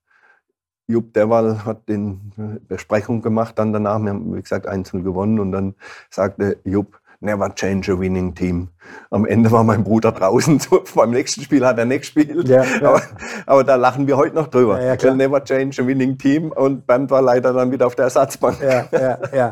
Jupp 0.88 1.14
Derwal 1.14 1.66
hat 1.66 1.90
den 1.90 2.32
Besprechung 2.68 3.22
gemacht 3.22 3.60
dann 3.60 3.74
danach. 3.74 4.00
Wir 4.00 4.12
haben, 4.12 4.36
wie 4.36 4.42
gesagt, 4.42 4.68
1-0 4.68 5.04
gewonnen 5.04 5.40
und 5.40 5.52
dann 5.52 5.76
sagte 6.10 6.58
Jupp, 6.64 7.00
never 7.20 7.54
change 7.54 7.92
a 7.92 8.00
winning 8.00 8.34
team. 8.34 8.70
Am 9.10 9.26
Ende 9.26 9.52
war 9.52 9.64
mein 9.64 9.84
Bruder 9.84 10.12
draußen. 10.12 10.62
Beim 10.96 11.12
nächsten 11.12 11.42
Spiel 11.42 11.66
hat 11.66 11.78
er 11.78 11.86
nicht 11.86 12.02
gespielt. 12.02 12.48
Ja, 12.48 12.64
ja. 12.64 12.90
Aber, 12.90 13.02
aber, 13.46 13.64
da 13.64 13.76
lachen 13.76 14.08
wir 14.08 14.18
heute 14.18 14.36
noch 14.36 14.48
drüber. 14.48 14.82
Ja, 14.82 15.14
never 15.14 15.44
change 15.44 15.82
a 15.82 15.86
winning 15.86 16.18
team. 16.18 16.52
Und 16.52 16.88
Bernd 16.88 17.12
war 17.12 17.22
leider 17.22 17.54
dann 17.54 17.72
wieder 17.72 17.88
auf 17.88 17.96
der 17.96 18.06
Ersatzbank. 18.06 18.62
Ja, 18.62 18.86
ja, 18.92 19.20
ja. 19.34 19.52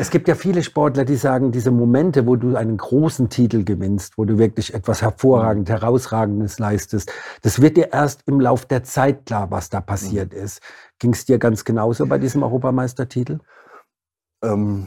Es 0.00 0.08
gibt 0.08 0.28
ja 0.28 0.34
viele 0.34 0.62
Sportler, 0.62 1.04
die 1.04 1.16
sagen, 1.16 1.52
diese 1.52 1.70
Momente, 1.70 2.26
wo 2.26 2.34
du 2.34 2.56
einen 2.56 2.78
großen 2.78 3.28
Titel 3.28 3.64
gewinnst, 3.64 4.16
wo 4.16 4.24
du 4.24 4.38
wirklich 4.38 4.72
etwas 4.72 5.02
hervorragend, 5.02 5.68
mhm. 5.68 5.72
herausragendes 5.72 6.58
leistest, 6.58 7.12
das 7.42 7.60
wird 7.60 7.76
dir 7.76 7.92
erst 7.92 8.22
im 8.26 8.40
Lauf 8.40 8.64
der 8.64 8.82
Zeit 8.82 9.26
klar, 9.26 9.50
was 9.50 9.68
da 9.68 9.82
passiert 9.82 10.32
mhm. 10.32 10.38
ist. 10.38 10.62
Ging 10.98 11.12
es 11.12 11.26
dir 11.26 11.38
ganz 11.38 11.66
genauso 11.66 12.06
bei 12.06 12.16
diesem 12.16 12.42
Europameistertitel? 12.42 13.40
Ähm, 14.42 14.86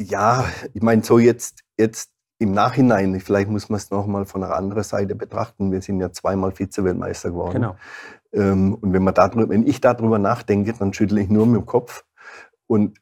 ja, 0.00 0.46
ich 0.72 0.80
meine, 0.80 1.02
so 1.04 1.18
jetzt, 1.18 1.64
jetzt 1.76 2.12
im 2.38 2.52
Nachhinein, 2.52 3.20
vielleicht 3.20 3.50
muss 3.50 3.68
man 3.68 3.76
es 3.76 3.90
nochmal 3.90 4.24
von 4.24 4.42
einer 4.42 4.54
anderen 4.54 4.84
Seite 4.84 5.14
betrachten. 5.14 5.70
Wir 5.70 5.82
sind 5.82 6.00
ja 6.00 6.12
zweimal 6.12 6.52
Vize-Weltmeister 6.52 7.28
geworden. 7.28 7.52
Genau. 7.52 7.76
Ähm, 8.32 8.74
und 8.76 8.94
wenn, 8.94 9.04
man 9.04 9.12
darüber, 9.12 9.50
wenn 9.50 9.66
ich 9.66 9.82
darüber 9.82 10.18
nachdenke, 10.18 10.72
dann 10.72 10.94
schüttle 10.94 11.20
ich 11.20 11.28
nur 11.28 11.44
mit 11.44 11.60
dem 11.60 11.66
Kopf 11.66 12.04
und 12.66 12.98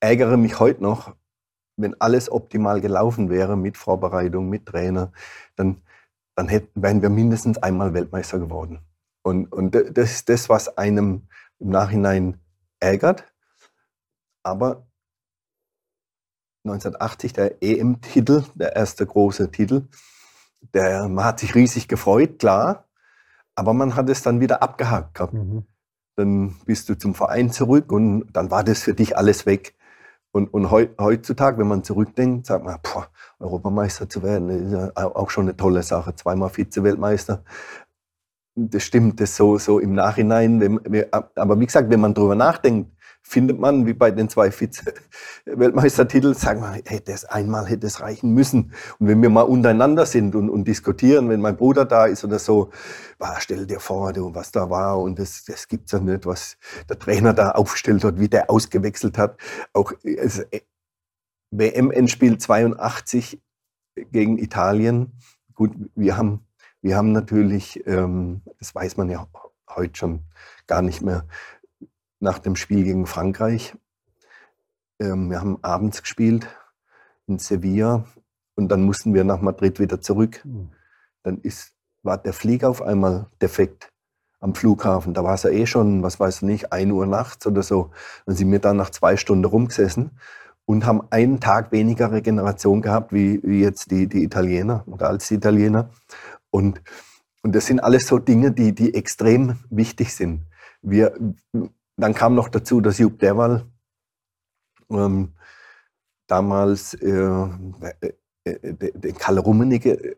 ärgere 0.00 0.36
mich 0.36 0.58
heute 0.58 0.82
noch, 0.82 1.14
wenn 1.76 2.00
alles 2.00 2.30
optimal 2.30 2.80
gelaufen 2.80 3.30
wäre 3.30 3.56
mit 3.56 3.76
Vorbereitung, 3.76 4.48
mit 4.48 4.66
Trainer, 4.66 5.12
dann, 5.56 5.82
dann 6.34 6.48
hätten, 6.48 6.82
wären 6.82 7.02
wir 7.02 7.10
mindestens 7.10 7.58
einmal 7.58 7.94
Weltmeister 7.94 8.38
geworden. 8.38 8.80
Und, 9.22 9.52
und 9.52 9.74
das 9.74 10.10
ist 10.10 10.28
das, 10.28 10.48
was 10.48 10.76
einem 10.76 11.28
im 11.58 11.70
Nachhinein 11.70 12.40
ärgert. 12.80 13.24
Aber 14.42 14.86
1980 16.64 17.32
der 17.32 17.62
EM-Titel, 17.62 18.44
der 18.54 18.76
erste 18.76 19.06
große 19.06 19.50
Titel, 19.50 19.88
der, 20.74 21.08
man 21.08 21.24
hat 21.24 21.40
sich 21.40 21.54
riesig 21.54 21.88
gefreut, 21.88 22.38
klar, 22.38 22.88
aber 23.54 23.72
man 23.72 23.94
hat 23.94 24.08
es 24.08 24.22
dann 24.22 24.40
wieder 24.40 24.62
abgehakt 24.62 25.14
gehabt. 25.14 25.32
Mhm. 25.32 25.66
Dann 26.20 26.56
bist 26.66 26.88
du 26.90 26.98
zum 26.98 27.14
Verein 27.14 27.50
zurück 27.50 27.90
und 27.90 28.26
dann 28.32 28.50
war 28.50 28.62
das 28.62 28.82
für 28.82 28.92
dich 28.92 29.16
alles 29.16 29.46
weg. 29.46 29.74
Und, 30.32 30.52
und 30.52 30.70
heu, 30.70 30.88
heutzutage, 30.98 31.58
wenn 31.58 31.66
man 31.66 31.82
zurückdenkt, 31.82 32.46
sagt 32.46 32.64
man, 32.64 32.78
boah, 32.82 33.08
Europameister 33.38 34.08
zu 34.08 34.22
werden, 34.22 34.50
ist 34.50 34.72
ja 34.72 34.92
auch 34.94 35.30
schon 35.30 35.46
eine 35.46 35.56
tolle 35.56 35.82
Sache. 35.82 36.14
Zweimal 36.14 36.50
Vize-Weltmeister. 36.50 37.42
Das 38.54 38.82
stimmt, 38.82 39.18
das 39.20 39.34
so, 39.34 39.58
so 39.58 39.78
im 39.78 39.94
Nachhinein. 39.94 40.78
Aber 41.36 41.58
wie 41.58 41.66
gesagt, 41.66 41.88
wenn 41.88 42.00
man 42.00 42.12
darüber 42.12 42.34
nachdenkt, 42.34 42.92
findet 43.22 43.58
man, 43.58 43.86
wie 43.86 43.92
bei 43.92 44.10
den 44.10 44.28
zwei 44.28 44.50
Vize-Weltmeistertiteln, 44.50 46.34
sagen 46.36 46.60
wir, 46.60 46.80
hey, 46.84 47.00
das 47.04 47.24
einmal 47.24 47.66
hätte 47.66 47.86
es 47.86 48.00
reichen 48.00 48.32
müssen. 48.34 48.72
Und 48.98 49.08
wenn 49.08 49.22
wir 49.22 49.30
mal 49.30 49.42
untereinander 49.42 50.06
sind 50.06 50.34
und, 50.34 50.50
und 50.50 50.64
diskutieren, 50.64 51.28
wenn 51.28 51.40
mein 51.40 51.56
Bruder 51.56 51.84
da 51.84 52.06
ist 52.06 52.24
oder 52.24 52.38
so, 52.38 52.70
bah, 53.18 53.36
stell 53.38 53.66
dir 53.66 53.80
vor, 53.80 54.12
du, 54.12 54.34
was 54.34 54.50
da 54.52 54.68
war 54.68 55.00
und 55.00 55.18
das, 55.18 55.44
das 55.44 55.68
gibt's 55.68 55.92
ja 55.92 56.00
nicht, 56.00 56.26
was 56.26 56.56
der 56.88 56.98
Trainer 56.98 57.32
da 57.32 57.52
aufgestellt 57.52 58.04
hat, 58.04 58.18
wie 58.18 58.28
der 58.28 58.50
ausgewechselt 58.50 59.16
hat. 59.18 59.36
Auch 59.72 59.92
also, 60.18 60.42
WM-Endspiel 61.50 62.38
82 62.38 63.40
gegen 64.12 64.38
Italien. 64.38 65.12
Gut, 65.54 65.72
wir 65.94 66.16
haben, 66.16 66.46
wir 66.80 66.96
haben 66.96 67.12
natürlich, 67.12 67.86
ähm, 67.86 68.42
das 68.58 68.74
weiß 68.74 68.96
man 68.96 69.10
ja 69.10 69.26
heute 69.68 69.96
schon 69.96 70.20
gar 70.66 70.82
nicht 70.82 71.02
mehr, 71.02 71.26
nach 72.20 72.38
dem 72.38 72.54
Spiel 72.54 72.84
gegen 72.84 73.06
Frankreich. 73.06 73.74
Ähm, 75.00 75.30
wir 75.30 75.40
haben 75.40 75.58
abends 75.62 76.02
gespielt 76.02 76.46
in 77.26 77.38
Sevilla 77.38 78.04
und 78.54 78.68
dann 78.68 78.82
mussten 78.82 79.14
wir 79.14 79.24
nach 79.24 79.40
Madrid 79.40 79.80
wieder 79.80 80.00
zurück. 80.00 80.42
Mhm. 80.44 80.70
Dann 81.22 81.38
ist, 81.38 81.72
war 82.02 82.18
der 82.18 82.32
Flieger 82.32 82.68
auf 82.68 82.82
einmal 82.82 83.26
defekt 83.42 83.90
am 84.38 84.54
Flughafen. 84.54 85.14
Da 85.14 85.24
war 85.24 85.34
es 85.34 85.42
ja 85.42 85.50
eh 85.50 85.66
schon, 85.66 86.02
was 86.02 86.20
weiß 86.20 86.36
ich 86.36 86.42
nicht, 86.42 86.72
1 86.72 86.92
Uhr 86.92 87.06
nachts 87.06 87.46
oder 87.46 87.62
so. 87.62 87.90
Dann 88.26 88.36
sind 88.36 88.50
wir 88.50 88.58
dann 88.58 88.76
nach 88.76 88.90
zwei 88.90 89.16
Stunden 89.16 89.44
rumgesessen 89.44 90.12
und 90.64 90.86
haben 90.86 91.02
einen 91.10 91.40
Tag 91.40 91.72
weniger 91.72 92.12
Regeneration 92.12 92.80
gehabt, 92.82 93.12
wie, 93.12 93.40
wie 93.42 93.60
jetzt 93.60 93.90
die, 93.90 94.06
die 94.06 94.22
Italiener 94.22 94.84
oder 94.86 95.08
als 95.08 95.28
die 95.28 95.34
Italiener. 95.34 95.90
Und, 96.50 96.80
und 97.42 97.54
das 97.54 97.66
sind 97.66 97.80
alles 97.80 98.06
so 98.06 98.18
Dinge, 98.18 98.52
die, 98.52 98.74
die 98.74 98.94
extrem 98.94 99.58
wichtig 99.68 100.14
sind. 100.14 100.46
Wir, 100.82 101.12
dann 102.00 102.14
kam 102.14 102.34
noch 102.34 102.48
dazu, 102.48 102.80
dass 102.80 102.98
Jupp 102.98 103.18
Derwal 103.18 103.64
ähm, 104.90 105.32
damals 106.26 106.94
äh, 106.94 107.08
äh, 107.10 108.12
äh 108.44 108.90
den 108.94 109.16
Kalle 109.16 109.40
Rummenigge 109.40 109.92
äh, 109.92 110.16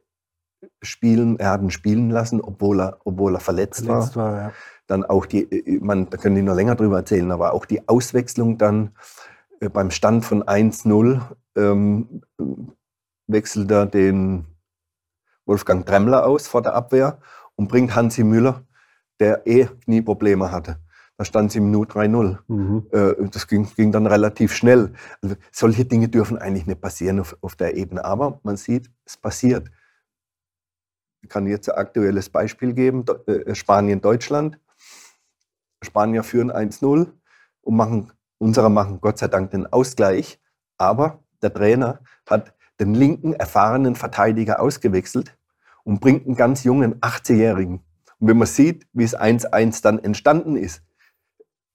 spielen, 0.81 1.39
er 1.39 1.51
hat 1.51 1.63
ihn 1.63 1.71
spielen 1.71 2.11
lassen, 2.11 2.41
obwohl 2.41 2.81
er, 2.81 2.99
obwohl 3.05 3.35
er 3.35 3.41
verletzt, 3.41 3.85
verletzt 3.85 4.17
war. 4.17 4.33
war 4.33 4.41
ja. 4.41 4.53
Dann 4.87 5.05
auch 5.05 5.27
die, 5.27 5.43
äh, 5.43 5.81
man, 5.81 6.09
da 6.11 6.17
können 6.17 6.37
die 6.37 6.43
noch 6.43 6.55
länger 6.55 6.77
drüber 6.77 6.99
erzählen, 6.99 7.31
aber 7.31 7.53
auch 7.53 7.67
die 7.67 7.89
Auswechslung 7.89 8.59
dann 8.59 8.93
äh, 9.61 9.69
beim 9.69 9.91
Stand 9.91 10.25
von 10.25 10.43
1-0 10.43 11.21
ähm, 11.57 12.23
wechselt 13.27 13.71
er 13.71 13.87
den 13.87 14.47
Wolfgang 15.47 15.85
Tremmler 15.85 16.27
aus 16.27 16.47
vor 16.47 16.63
der 16.63 16.75
Abwehr 16.75 17.19
und 17.57 17.69
bringt 17.69 17.95
Hansi 17.95 18.25
Müller, 18.25 18.63
der 19.21 19.47
eh 19.47 19.67
Knieprobleme 19.85 20.51
hatte. 20.51 20.79
Da 21.23 21.27
stand 21.27 21.53
sie 21.53 21.59
im 21.59 21.71
Nu 21.71 21.85
3-0. 21.85 22.39
Mhm. 22.49 22.87
Äh, 22.91 23.29
das 23.31 23.47
ging, 23.47 23.69
ging, 23.77 23.93
dann 23.93 24.09
relativ 24.09 24.53
schnell. 24.53 24.93
Also 25.23 25.37
solche 25.53 25.85
Dinge 25.85 26.09
dürfen 26.09 26.37
eigentlich 26.37 26.67
nicht 26.67 26.81
passieren 26.81 27.21
auf, 27.21 27.37
auf 27.43 27.55
der 27.55 27.77
Ebene. 27.77 28.05
Aber 28.05 28.41
man 28.43 28.57
sieht, 28.57 28.91
es 29.05 29.17
passiert. 29.17 29.71
Ich 31.21 31.29
kann 31.29 31.47
jetzt 31.47 31.71
ein 31.71 31.79
aktuelles 31.79 32.29
Beispiel 32.29 32.73
geben. 32.73 33.05
Äh, 33.29 33.55
Spanien-Deutschland. 33.55 34.59
Spanier 35.81 36.25
führen 36.25 36.51
1-0 36.51 37.13
und 37.61 37.77
machen, 37.77 38.11
unsere 38.39 38.69
machen 38.69 39.01
Gott 39.01 39.19
sei 39.19 39.29
Dank 39.29 39.53
den 39.53 39.73
Ausgleich. 39.73 40.41
Aber 40.77 41.21
der 41.41 41.55
Trainer 41.55 42.01
hat 42.29 42.53
den 42.81 42.95
linken 42.95 43.33
erfahrenen 43.33 43.95
Verteidiger 43.95 44.61
ausgewechselt 44.61 45.39
und 45.85 46.01
bringt 46.01 46.27
einen 46.27 46.35
ganz 46.35 46.65
jungen 46.65 47.01
18-Jährigen. 47.01 47.75
Und 48.19 48.27
wenn 48.27 48.39
man 48.39 48.49
sieht, 48.49 48.89
wie 48.93 49.05
es 49.05 49.17
1-1 49.17 49.85
dann 49.85 50.01
entstanden 50.01 50.57
ist, 50.57 50.83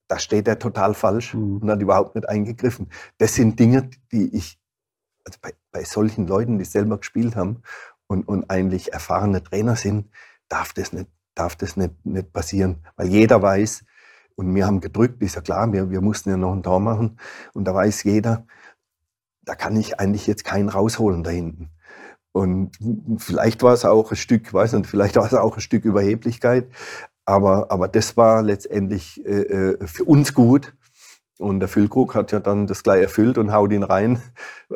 da 0.07 0.19
steht 0.19 0.47
er 0.47 0.59
total 0.59 0.93
falsch 0.93 1.33
mhm. 1.33 1.57
und 1.57 1.69
hat 1.69 1.81
überhaupt 1.81 2.15
nicht 2.15 2.27
eingegriffen. 2.27 2.89
Das 3.17 3.35
sind 3.35 3.59
Dinge, 3.59 3.89
die 4.11 4.35
ich, 4.35 4.59
also 5.25 5.39
bei, 5.41 5.53
bei 5.71 5.83
solchen 5.83 6.27
Leuten, 6.27 6.57
die 6.59 6.65
selber 6.65 6.97
gespielt 6.97 7.35
haben 7.35 7.61
und, 8.07 8.27
und 8.27 8.49
eigentlich 8.49 8.93
erfahrene 8.93 9.43
Trainer 9.43 9.75
sind, 9.75 10.09
darf 10.49 10.73
das 10.73 10.93
nicht, 10.93 11.09
darf 11.35 11.55
das 11.55 11.75
nicht, 11.75 12.05
nicht 12.05 12.31
passieren. 12.31 12.83
Weil 12.95 13.07
jeder 13.07 13.41
weiß, 13.41 13.83
und 14.35 14.53
wir 14.53 14.65
haben 14.67 14.81
gedrückt, 14.81 15.21
ist 15.23 15.35
ja 15.35 15.41
klar, 15.41 15.71
wir, 15.73 15.89
wir 15.89 16.01
mussten 16.01 16.29
ja 16.29 16.37
noch 16.37 16.53
ein 16.53 16.63
Tor 16.63 16.79
machen. 16.79 17.19
Und 17.53 17.65
da 17.65 17.73
weiß 17.73 18.03
jeder, 18.03 18.45
da 19.41 19.55
kann 19.55 19.75
ich 19.75 19.99
eigentlich 19.99 20.27
jetzt 20.27 20.43
keinen 20.43 20.69
rausholen 20.69 21.23
da 21.23 21.31
hinten. 21.31 21.71
Und 22.33 22.77
vielleicht 23.17 23.63
war 23.63 23.73
es 23.73 23.83
auch 23.83 24.11
ein 24.11 24.15
Stück, 24.15 24.53
weiß 24.53 24.73
nicht, 24.73 24.87
vielleicht 24.87 25.15
war 25.15 25.25
es 25.25 25.33
auch 25.33 25.55
ein 25.55 25.61
Stück 25.61 25.85
Überheblichkeit, 25.85 26.67
aber, 27.27 27.69
aber 27.69 27.87
das 27.87 28.15
war 28.15 28.41
letztendlich 28.41 29.23
äh, 29.25 29.41
äh, 29.41 29.87
für 29.87 30.05
uns 30.05 30.33
gut. 30.33 30.73
Und 31.39 31.59
der 31.59 31.69
Füllkrug 31.69 32.15
hat 32.15 32.31
ja 32.31 32.39
dann 32.39 32.65
das 32.65 32.81
gleich 32.81 33.01
erfüllt 33.01 33.37
und 33.37 33.53
haut 33.53 33.71
ihn 33.71 33.83
rein. 33.83 34.19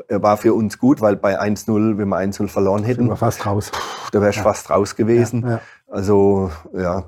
Er 0.08 0.22
war 0.22 0.38
für 0.38 0.54
uns 0.54 0.78
gut, 0.78 1.02
weil 1.02 1.16
bei 1.16 1.42
1-0, 1.42 1.98
wenn 1.98 2.08
wir 2.10 2.18
1-0 2.18 2.48
verloren 2.50 2.84
hätten, 2.84 3.08
wir 3.08 3.16
fast 3.16 3.48
raus. 3.48 3.72
Da 4.12 4.20
wäre 4.20 4.30
ich 4.30 4.36
ja. 4.36 4.44
fast 4.44 4.70
raus 4.70 4.96
gewesen. 4.96 5.42
Ja, 5.42 5.50
ja. 5.50 5.62
Also 5.88 6.52
ja, 6.78 7.06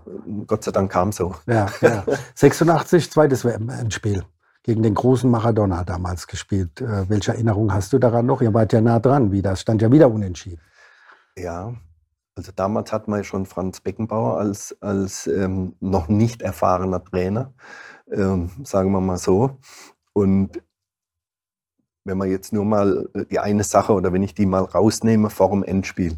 Gott 0.48 0.64
sei 0.64 0.72
Dank 0.72 0.92
kam 0.92 1.12
so. 1.12 1.36
Ja, 1.46 1.68
ja. 1.82 2.04
86, 2.36 3.12
zweites 3.12 3.46
WM-Spiel 3.46 4.24
gegen 4.64 4.82
den 4.82 4.96
großen 4.96 5.30
Maradona 5.30 5.84
damals 5.84 6.26
gespielt. 6.26 6.82
Äh, 6.82 7.10
welche 7.10 7.34
Erinnerung 7.34 7.72
hast 7.74 7.94
du 7.94 8.00
daran 8.00 8.26
noch? 8.26 8.42
Ihr 8.42 8.54
wart 8.54 8.74
ja 8.74 8.82
nah 8.82 9.00
dran 9.00 9.32
wieder. 9.32 9.52
Es 9.52 9.62
stand 9.62 9.82
ja 9.82 9.92
wieder 9.92 10.10
unentschieden. 10.10 10.62
Ja, 11.38 11.74
also 12.36 12.52
damals 12.56 12.92
hat 12.92 13.08
man 13.08 13.24
schon 13.24 13.46
Franz 13.46 13.82
Beckenbauer 13.82 14.38
als, 14.38 14.76
als 14.82 15.28
ähm, 15.28 15.76
noch 15.80 16.08
nicht 16.08 16.42
erfahrener 16.42 17.04
Trainer, 17.04 17.54
ähm, 18.12 18.50
sagen 18.64 18.92
wir 18.92 19.02
mal 19.02 19.18
so. 19.18 19.58
Und 20.14 20.62
wenn 22.06 22.18
man 22.18 22.30
jetzt 22.30 22.54
nur 22.54 22.66
mal 22.66 23.10
äh, 23.14 23.26
die 23.26 23.40
eine 23.40 23.64
Sache 23.64 23.94
oder 23.94 24.14
wenn 24.14 24.24
ich 24.24 24.34
die 24.34 24.46
mal 24.46 24.64
rausnehme 24.64 25.30
vor 25.30 25.50
dem 25.52 25.64
Endspiel. 25.64 26.18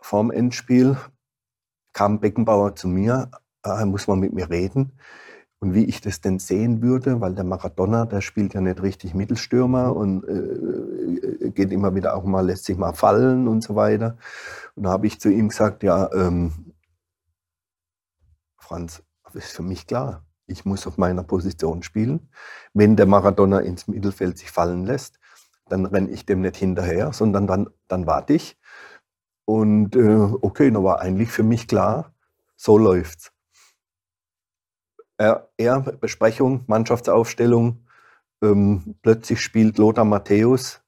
Vor 0.00 0.22
dem 0.22 0.30
Endspiel 0.30 0.96
kam 1.92 2.20
Beckenbauer 2.20 2.76
zu 2.76 2.88
mir, 2.88 3.30
äh, 3.64 3.84
muss 3.84 4.06
man 4.06 4.20
mit 4.20 4.32
mir 4.32 4.50
reden 4.50 4.98
und 5.58 5.74
wie 5.74 5.84
ich 5.84 6.00
das 6.00 6.20
denn 6.20 6.38
sehen 6.38 6.82
würde, 6.82 7.20
weil 7.20 7.34
der 7.34 7.44
Maradona, 7.44 8.04
der 8.04 8.20
spielt 8.20 8.54
ja 8.54 8.60
nicht 8.60 8.82
richtig 8.82 9.14
Mittelstürmer 9.14 9.96
und 9.96 10.24
äh, 10.24 11.46
äh, 11.46 11.50
geht 11.50 11.72
immer 11.72 11.94
wieder 11.94 12.14
auch 12.14 12.24
mal, 12.24 12.44
lässt 12.44 12.66
sich 12.66 12.76
mal 12.76 12.92
fallen 12.92 13.48
und 13.48 13.62
so 13.62 13.74
weiter. 13.74 14.18
Und 14.74 14.84
da 14.84 14.90
habe 14.90 15.06
ich 15.06 15.18
zu 15.20 15.30
ihm 15.30 15.48
gesagt, 15.48 15.82
ja, 15.82 16.12
ähm, 16.12 16.52
Franz, 18.58 19.02
das 19.24 19.46
ist 19.46 19.56
für 19.56 19.62
mich 19.62 19.86
klar. 19.86 20.24
Ich 20.46 20.64
muss 20.64 20.86
auf 20.86 20.98
meiner 20.98 21.22
Position 21.22 21.82
spielen. 21.82 22.28
Wenn 22.74 22.96
der 22.96 23.06
Maradona 23.06 23.60
ins 23.60 23.88
Mittelfeld 23.88 24.38
sich 24.38 24.50
fallen 24.50 24.84
lässt, 24.84 25.18
dann 25.68 25.86
renne 25.86 26.10
ich 26.10 26.26
dem 26.26 26.42
nicht 26.42 26.56
hinterher, 26.56 27.12
sondern 27.12 27.46
dann, 27.46 27.70
dann 27.88 28.06
warte 28.06 28.34
ich. 28.34 28.58
Und 29.44 29.96
äh, 29.96 30.16
okay, 30.42 30.70
da 30.70 30.82
war 30.82 31.00
eigentlich 31.00 31.30
für 31.30 31.42
mich 31.42 31.66
klar, 31.66 32.12
so 32.56 32.78
läuft's. 32.78 33.32
Er, 35.18 35.48
er 35.56 35.80
Besprechung, 35.80 36.64
Mannschaftsaufstellung. 36.66 37.86
Ähm, 38.42 38.96
plötzlich 39.02 39.40
spielt 39.40 39.78
Lothar 39.78 40.04
Matthäus 40.04 40.82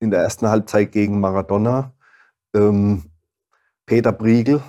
in 0.00 0.10
der 0.10 0.20
ersten 0.20 0.48
Halbzeit 0.48 0.92
gegen 0.92 1.20
Maradona. 1.20 1.92
Ähm, 2.54 3.04
Peter 3.86 4.12
Briegel, 4.12 4.62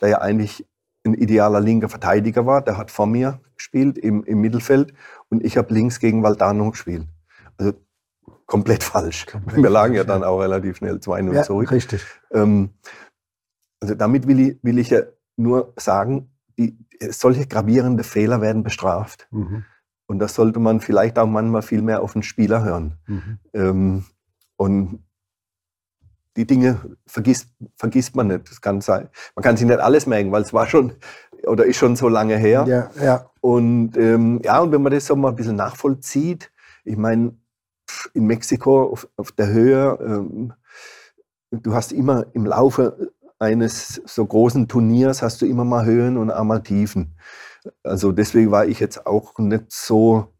der 0.00 0.08
ja 0.08 0.18
eigentlich 0.20 0.66
ein 1.04 1.14
idealer 1.14 1.60
linker 1.60 1.88
Verteidiger 1.88 2.46
war, 2.46 2.62
der 2.62 2.76
hat 2.76 2.90
vor 2.90 3.06
mir 3.06 3.40
gespielt 3.56 3.98
im, 3.98 4.24
im 4.24 4.40
Mittelfeld 4.40 4.94
und 5.28 5.44
ich 5.44 5.56
habe 5.56 5.72
links 5.74 6.00
gegen 6.00 6.22
Valdano 6.22 6.70
gespielt. 6.70 7.06
Also 7.58 7.74
komplett 8.46 8.82
falsch. 8.82 9.26
Komplett 9.26 9.62
wir 9.62 9.70
lagen 9.70 9.94
ja 9.94 10.04
dann 10.04 10.24
auch 10.24 10.40
relativ 10.40 10.76
schnell 10.76 10.96
2-0 10.96 11.34
ja, 11.34 11.42
zurück. 11.42 11.70
Richtig. 11.70 12.04
Ähm, 12.32 12.70
also 13.80 13.94
damit 13.94 14.26
will 14.26 14.40
ich, 14.40 14.58
will 14.62 14.78
ich 14.78 14.90
ja 14.90 15.00
nur 15.36 15.72
sagen, 15.76 16.31
die, 16.58 16.76
solche 17.10 17.46
gravierende 17.46 18.04
Fehler 18.04 18.40
werden 18.40 18.62
bestraft. 18.62 19.28
Mhm. 19.30 19.64
Und 20.06 20.18
das 20.18 20.34
sollte 20.34 20.60
man 20.60 20.80
vielleicht 20.80 21.18
auch 21.18 21.26
manchmal 21.26 21.62
viel 21.62 21.82
mehr 21.82 22.02
auf 22.02 22.12
den 22.12 22.22
Spieler 22.22 22.62
hören. 22.64 22.98
Mhm. 23.06 23.38
Ähm, 23.54 24.04
und 24.56 25.04
die 26.36 26.46
Dinge 26.46 26.96
vergisst, 27.06 27.48
vergisst 27.76 28.16
man 28.16 28.28
nicht. 28.28 28.50
Das 28.50 28.60
kann 28.60 28.80
sein. 28.80 29.08
Man 29.34 29.42
kann 29.42 29.56
sich 29.56 29.66
nicht 29.66 29.80
alles 29.80 30.06
merken, 30.06 30.32
weil 30.32 30.42
es 30.42 30.52
war 30.52 30.66
schon 30.66 30.92
oder 31.46 31.64
ist 31.64 31.76
schon 31.76 31.96
so 31.96 32.08
lange 32.08 32.36
her. 32.36 32.64
Ja, 32.66 32.90
ja. 33.02 33.30
Und 33.40 33.96
ähm, 33.96 34.40
ja, 34.44 34.60
und 34.60 34.72
wenn 34.72 34.82
man 34.82 34.92
das 34.92 35.06
so 35.06 35.16
mal 35.16 35.30
ein 35.30 35.36
bisschen 35.36 35.56
nachvollzieht, 35.56 36.50
ich 36.84 36.96
meine, 36.96 37.36
in 38.14 38.26
Mexiko 38.26 38.84
auf, 38.84 39.08
auf 39.16 39.32
der 39.32 39.48
Höhe, 39.48 39.98
ähm, 40.00 40.52
du 41.50 41.74
hast 41.74 41.92
immer 41.92 42.26
im 42.32 42.46
Laufe 42.46 43.12
eines 43.42 44.00
so 44.06 44.24
großen 44.24 44.68
Turniers 44.68 45.20
hast 45.20 45.42
du 45.42 45.46
immer 45.46 45.64
mal 45.64 45.84
Höhen 45.84 46.16
und 46.16 46.30
einmal 46.30 46.62
Tiefen. 46.62 47.16
Also 47.82 48.12
deswegen 48.12 48.52
war 48.52 48.66
ich 48.66 48.78
jetzt 48.78 49.04
auch 49.04 49.36
nicht 49.38 49.64
so 49.72 50.32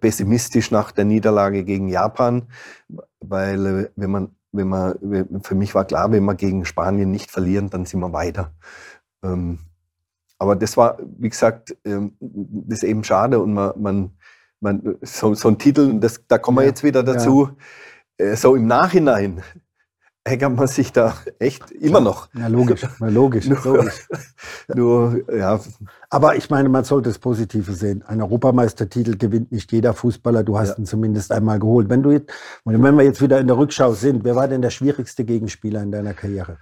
pessimistisch 0.00 0.70
nach 0.70 0.92
der 0.92 1.04
Niederlage 1.04 1.64
gegen 1.64 1.88
Japan, 1.88 2.48
weil 3.20 3.66
äh, 3.66 3.90
wenn 3.96 4.10
man, 4.10 4.36
wenn 4.52 4.68
man, 4.68 5.42
für 5.42 5.56
mich 5.56 5.74
war 5.74 5.84
klar, 5.84 6.12
wenn 6.12 6.24
wir 6.24 6.34
gegen 6.36 6.64
Spanien 6.64 7.10
nicht 7.10 7.30
verlieren, 7.30 7.70
dann 7.70 7.86
sind 7.86 8.00
wir 8.00 8.12
weiter. 8.12 8.52
Ähm, 9.24 9.58
aber 10.38 10.54
das 10.54 10.76
war, 10.76 10.98
wie 11.18 11.28
gesagt, 11.28 11.76
ähm, 11.84 12.16
das 12.20 12.82
ist 12.82 12.84
eben 12.84 13.02
schade 13.02 13.40
und 13.40 13.52
man, 13.52 13.72
man, 13.76 14.10
man 14.60 14.96
so, 15.02 15.34
so 15.34 15.48
ein 15.48 15.58
Titel, 15.58 15.98
das, 15.98 16.24
da 16.28 16.38
kommen 16.38 16.58
wir 16.58 16.62
ja, 16.62 16.68
jetzt 16.68 16.84
wieder 16.84 17.02
dazu, 17.02 17.50
ja. 18.20 18.26
Äh, 18.26 18.36
so 18.36 18.54
im 18.54 18.66
Nachhinein 18.66 19.42
ärgert 20.24 20.56
man 20.56 20.66
sich 20.66 20.90
da 20.90 21.14
echt 21.38 21.70
immer 21.70 22.00
noch. 22.00 22.28
Ja, 22.34 22.48
logisch, 22.48 22.86
logisch, 22.98 23.46
nur, 23.46 23.62
logisch. 23.62 24.08
Nur, 24.74 25.22
ja. 25.30 25.60
Aber 26.08 26.36
ich 26.36 26.48
meine, 26.48 26.70
man 26.70 26.84
sollte 26.84 27.10
das 27.10 27.18
Positive 27.18 27.74
sehen. 27.74 28.02
Ein 28.06 28.22
Europameistertitel 28.22 29.18
gewinnt 29.18 29.52
nicht 29.52 29.70
jeder 29.72 29.92
Fußballer. 29.92 30.42
Du 30.42 30.58
hast 30.58 30.70
ja. 30.70 30.78
ihn 30.78 30.86
zumindest 30.86 31.30
einmal 31.30 31.58
geholt. 31.58 31.90
Wenn, 31.90 32.02
du 32.02 32.12
jetzt, 32.12 32.32
wenn 32.64 32.96
wir 32.96 33.04
jetzt 33.04 33.20
wieder 33.20 33.38
in 33.38 33.46
der 33.46 33.58
Rückschau 33.58 33.92
sind, 33.92 34.24
wer 34.24 34.34
war 34.34 34.48
denn 34.48 34.62
der 34.62 34.70
schwierigste 34.70 35.24
Gegenspieler 35.24 35.82
in 35.82 35.92
deiner 35.92 36.14
Karriere? 36.14 36.56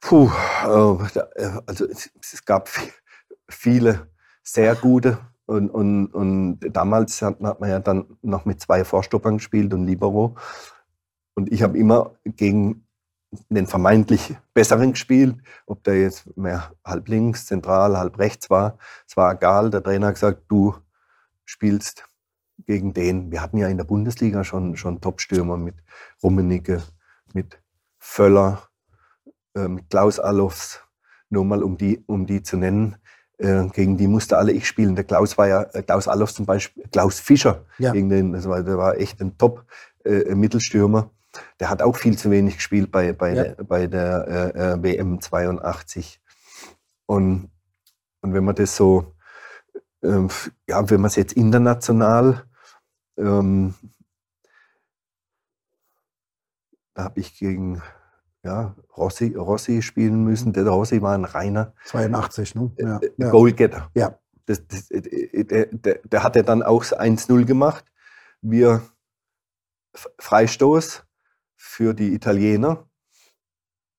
Puh, 0.00 0.30
äh, 0.64 1.50
also 1.66 1.86
es 1.86 2.44
gab 2.44 2.68
viele 3.48 4.06
sehr 4.44 4.76
gute. 4.76 5.18
Und, 5.46 5.68
und, 5.68 6.06
und 6.14 6.60
damals 6.72 7.20
hat 7.22 7.40
man 7.40 7.68
ja 7.68 7.80
dann 7.80 8.04
noch 8.22 8.44
mit 8.44 8.60
zwei 8.60 8.84
Vorstoppern 8.84 9.38
gespielt 9.38 9.74
und 9.74 9.84
Libero. 9.84 10.36
Und 11.34 11.50
ich 11.50 11.64
habe 11.64 11.76
immer 11.76 12.12
gegen 12.24 12.86
den 13.48 13.66
vermeintlich 13.66 14.36
besseren 14.54 14.92
gespielt, 14.92 15.36
ob 15.66 15.84
der 15.84 16.00
jetzt 16.00 16.36
mehr 16.36 16.72
halb 16.84 17.08
links, 17.08 17.46
zentral, 17.46 17.96
halb 17.96 18.18
rechts 18.18 18.50
war. 18.50 18.78
Es 19.06 19.16
war 19.16 19.32
egal. 19.32 19.70
Der 19.70 19.82
Trainer 19.82 20.08
hat 20.08 20.14
gesagt, 20.14 20.42
du 20.48 20.74
spielst 21.44 22.04
gegen 22.66 22.92
den. 22.92 23.30
Wir 23.30 23.42
hatten 23.42 23.58
ja 23.58 23.68
in 23.68 23.76
der 23.76 23.84
Bundesliga 23.84 24.44
schon, 24.44 24.76
schon 24.76 25.00
Top-Stürmer 25.00 25.56
mit 25.56 25.76
Rummenigge, 26.22 26.82
mit 27.32 27.60
Völler, 27.98 28.62
äh, 29.54 29.68
mit 29.68 29.90
Klaus 29.90 30.18
Allofs, 30.18 30.80
nur 31.28 31.44
mal 31.44 31.62
um 31.62 31.76
die, 31.76 32.02
um 32.06 32.26
die 32.26 32.42
zu 32.42 32.56
nennen. 32.56 32.96
Äh, 33.38 33.68
gegen 33.68 33.96
die 33.96 34.08
musste 34.08 34.38
alle 34.38 34.52
ich 34.52 34.66
spielen. 34.66 34.96
Der 34.96 35.04
Klaus 35.04 35.38
war 35.38 35.48
ja, 35.48 35.62
äh, 35.72 35.82
Klaus 35.82 36.08
Allofs 36.08 36.34
zum 36.34 36.46
Beispiel, 36.46 36.84
Klaus 36.90 37.20
Fischer, 37.20 37.64
ja. 37.78 37.92
gegen 37.92 38.08
den, 38.08 38.32
das 38.32 38.48
war, 38.48 38.62
der 38.62 38.76
war 38.76 38.98
echt 38.98 39.20
ein 39.20 39.38
Top-Mittelstürmer. 39.38 41.10
Äh, 41.34 41.40
der 41.60 41.70
hat 41.70 41.82
auch 41.82 41.96
viel 41.96 42.16
zu 42.18 42.30
wenig 42.30 42.56
gespielt 42.56 42.90
bei, 42.90 43.12
bei 43.12 43.34
ja. 43.34 43.42
der, 43.42 43.64
bei 43.64 43.86
der 43.86 44.54
äh, 44.54 44.72
äh 44.72 44.82
WM 44.82 45.20
82. 45.20 46.20
Und, 47.06 47.50
und 48.20 48.34
wenn 48.34 48.44
man 48.44 48.54
das 48.54 48.76
so, 48.76 49.14
ähm, 50.02 50.28
ja, 50.68 50.88
wenn 50.88 51.00
man 51.00 51.08
es 51.08 51.16
jetzt 51.16 51.32
international, 51.32 52.44
ähm, 53.18 53.74
da 56.94 57.04
habe 57.04 57.20
ich 57.20 57.38
gegen 57.38 57.82
ja, 58.42 58.74
Rossi, 58.96 59.34
Rossi 59.34 59.82
spielen 59.82 60.24
müssen. 60.24 60.52
Der 60.52 60.66
Rossi 60.66 61.02
war 61.02 61.14
ein 61.14 61.24
reiner 61.24 61.74
82, 61.84 62.54
ne? 62.54 62.70
Ja, 62.78 62.98
äh, 62.98 63.10
ja. 63.16 63.30
Goalgetter. 63.30 63.90
Ja. 63.94 64.18
Das, 64.46 64.66
das, 64.66 64.88
der, 64.88 65.66
der, 65.66 66.00
der 66.02 66.22
hat 66.24 66.34
ja 66.34 66.42
dann 66.42 66.62
auch 66.62 66.82
1-0 66.82 67.44
gemacht. 67.44 67.84
Wir 68.40 68.82
Freistoß 70.18 71.04
für 71.62 71.92
die 71.92 72.14
Italiener. 72.14 72.88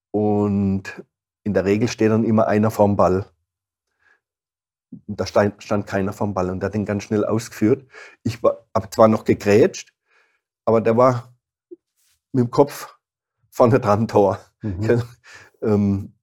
Und 0.10 1.06
in 1.44 1.54
der 1.54 1.64
Regel 1.64 1.88
steht 1.88 2.10
dann 2.10 2.24
immer 2.24 2.48
einer 2.48 2.72
vorm 2.72 2.96
Ball. 2.98 3.28
Da 5.06 5.28
stand, 5.28 5.64
stand 5.64 5.86
keiner 5.86 6.12
vorm 6.12 6.34
Ball 6.34 6.50
und 6.50 6.60
der 6.60 6.68
hat 6.68 6.74
den 6.74 6.86
ganz 6.86 7.04
schnell 7.04 7.24
ausgeführt. 7.24 7.88
Ich 8.24 8.42
habe 8.42 8.90
zwar 8.90 9.08
noch 9.08 9.24
gegrätscht, 9.24 9.94
aber 10.66 10.82
der 10.82 10.98
war 10.98 11.34
mit 12.34 12.46
dem 12.46 12.52
Kopf 12.52 12.98
vorne 13.52 13.80
dran 13.80 14.08
Tor. 14.08 14.40
Mhm. 14.62 15.04
ähm, 15.62 16.14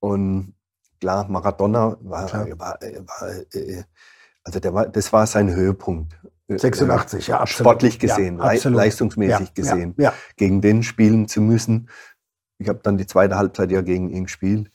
und 0.00 0.54
klar, 1.00 1.26
Maradona 1.28 1.96
war, 2.00 2.26
klar. 2.26 2.46
war, 2.58 2.78
war 2.80 3.54
äh, 3.54 3.84
also 4.44 4.60
der 4.60 4.74
war, 4.74 4.86
das 4.86 5.12
war 5.12 5.26
sein 5.26 5.50
Höhepunkt. 5.50 6.14
86, 6.48 7.28
ja, 7.28 7.40
absolut. 7.40 7.66
Sportlich 7.66 7.98
gesehen, 7.98 8.38
ja, 8.38 8.44
absolut. 8.44 8.78
leistungsmäßig 8.78 9.48
ja, 9.48 9.52
gesehen, 9.54 9.94
ja, 9.98 10.14
gegen 10.36 10.60
den 10.60 10.82
spielen 10.82 11.28
zu 11.28 11.42
müssen. 11.42 11.90
Ich 12.58 12.68
habe 12.68 12.80
dann 12.82 12.96
die 12.96 13.06
zweite 13.06 13.36
Halbzeit 13.36 13.70
ja 13.70 13.82
gegen 13.82 14.08
ihn 14.08 14.24
gespielt. 14.24 14.70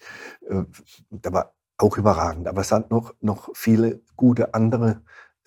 Äh, 0.47 0.63
der 1.09 1.33
war 1.33 1.53
auch 1.77 1.97
überragend. 1.97 2.47
Aber 2.47 2.61
es 2.61 2.71
hat 2.71 2.91
noch, 2.91 3.13
noch 3.21 3.49
viele 3.53 4.01
gute 4.15 4.53
andere 4.53 5.01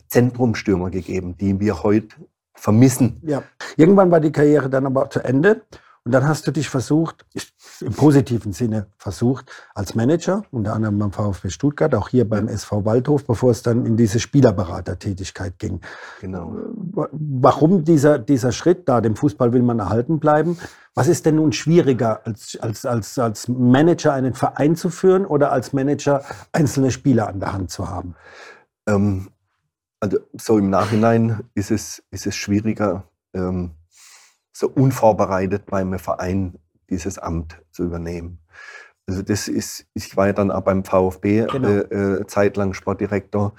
Zentrumstürmer 0.08 0.90
gegeben, 0.90 1.36
die 1.36 1.58
wir 1.60 1.82
heute 1.82 2.16
vermissen. 2.54 3.20
Ja. 3.22 3.42
Irgendwann 3.76 4.10
war 4.10 4.20
die 4.20 4.32
Karriere 4.32 4.68
dann 4.68 4.86
aber 4.86 5.10
zu 5.10 5.20
Ende. 5.20 5.62
Und 6.06 6.12
dann 6.12 6.28
hast 6.28 6.46
du 6.46 6.52
dich 6.52 6.68
versucht, 6.68 7.26
im 7.80 7.92
positiven 7.92 8.52
Sinne 8.52 8.86
versucht, 8.96 9.50
als 9.74 9.96
Manager, 9.96 10.44
unter 10.52 10.72
anderem 10.72 11.00
beim 11.00 11.10
VfB 11.10 11.50
Stuttgart, 11.50 11.96
auch 11.96 12.08
hier 12.08 12.28
beim 12.28 12.46
SV 12.46 12.84
Waldhof, 12.84 13.24
bevor 13.24 13.50
es 13.50 13.62
dann 13.62 13.84
in 13.84 13.96
diese 13.96 14.20
Spielerberatertätigkeit 14.20 15.58
ging. 15.58 15.80
Genau. 16.20 16.56
Warum 17.10 17.82
dieser, 17.82 18.20
dieser 18.20 18.52
Schritt 18.52 18.88
da? 18.88 19.00
Dem 19.00 19.16
Fußball 19.16 19.52
will 19.52 19.62
man 19.62 19.80
erhalten 19.80 20.20
bleiben. 20.20 20.56
Was 20.94 21.08
ist 21.08 21.26
denn 21.26 21.34
nun 21.34 21.50
schwieriger, 21.50 22.24
als, 22.24 22.56
als, 22.60 22.86
als, 22.86 23.18
als 23.18 23.48
Manager 23.48 24.12
einen 24.12 24.34
Verein 24.34 24.76
zu 24.76 24.90
führen 24.90 25.26
oder 25.26 25.50
als 25.50 25.72
Manager 25.72 26.22
einzelne 26.52 26.92
Spieler 26.92 27.26
an 27.26 27.40
der 27.40 27.52
Hand 27.52 27.72
zu 27.72 27.90
haben? 27.90 28.14
Ähm, 28.86 29.30
also 29.98 30.18
so 30.34 30.56
im 30.56 30.70
Nachhinein 30.70 31.40
ist 31.54 31.72
es, 31.72 32.04
ist 32.12 32.28
es 32.28 32.36
schwieriger, 32.36 33.02
ähm, 33.34 33.72
so 34.56 34.68
unvorbereitet 34.68 35.66
beim 35.66 35.98
Verein 35.98 36.58
dieses 36.88 37.18
Amt 37.18 37.60
zu 37.72 37.84
übernehmen. 37.84 38.38
Also 39.06 39.22
das 39.22 39.48
ist, 39.48 39.86
ich 39.92 40.16
war 40.16 40.28
ja 40.28 40.32
dann 40.32 40.50
auch 40.50 40.62
beim 40.62 40.82
VfB 40.82 41.44
genau. 41.44 41.68
äh, 41.68 41.80
äh, 41.80 42.26
zeitlang 42.26 42.72
Sportdirektor 42.72 43.54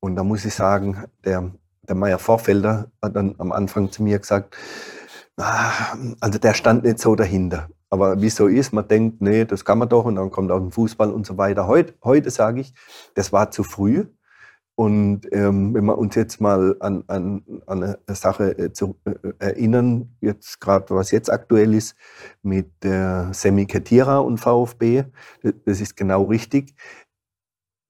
und 0.00 0.16
da 0.16 0.22
muss 0.22 0.44
ich 0.44 0.54
sagen, 0.54 1.04
der, 1.24 1.52
der 1.88 1.96
Meier 1.96 2.18
Vorfelder 2.18 2.90
hat 3.00 3.16
dann 3.16 3.36
am 3.38 3.52
Anfang 3.52 3.90
zu 3.90 4.02
mir 4.02 4.18
gesagt, 4.18 4.54
ah, 5.38 5.96
also 6.20 6.38
der 6.38 6.52
stand 6.52 6.84
nicht 6.84 6.98
so 6.98 7.16
dahinter. 7.16 7.70
Aber 7.88 8.20
wie 8.20 8.30
so 8.30 8.48
ist, 8.48 8.72
man 8.72 8.86
denkt, 8.86 9.22
nee, 9.22 9.46
das 9.46 9.64
kann 9.64 9.78
man 9.78 9.88
doch 9.88 10.04
und 10.04 10.16
dann 10.16 10.30
kommt 10.30 10.50
auch 10.50 10.60
ein 10.60 10.72
Fußball 10.72 11.10
und 11.10 11.26
so 11.26 11.38
weiter. 11.38 11.66
Heute, 11.66 11.94
heute 12.04 12.30
sage 12.30 12.60
ich, 12.60 12.74
das 13.14 13.32
war 13.32 13.50
zu 13.50 13.64
früh. 13.64 14.06
Und 14.82 15.28
ähm, 15.30 15.74
wenn 15.74 15.84
wir 15.84 15.96
uns 15.96 16.16
jetzt 16.16 16.40
mal 16.40 16.74
an, 16.80 17.04
an, 17.06 17.44
an 17.68 17.84
eine 17.84 18.16
Sache 18.16 18.58
äh, 18.58 18.72
zu 18.72 18.96
äh, 19.04 19.12
erinnern, 19.38 20.16
jetzt 20.20 20.60
gerade 20.60 20.92
was 20.92 21.12
jetzt 21.12 21.30
aktuell 21.30 21.72
ist 21.72 21.94
mit 22.42 22.82
der 22.82 23.30
Semi 23.32 23.66
Ketira 23.66 24.18
und 24.18 24.38
VfB, 24.38 25.04
das 25.66 25.80
ist 25.80 25.96
genau 25.96 26.24
richtig. 26.24 26.74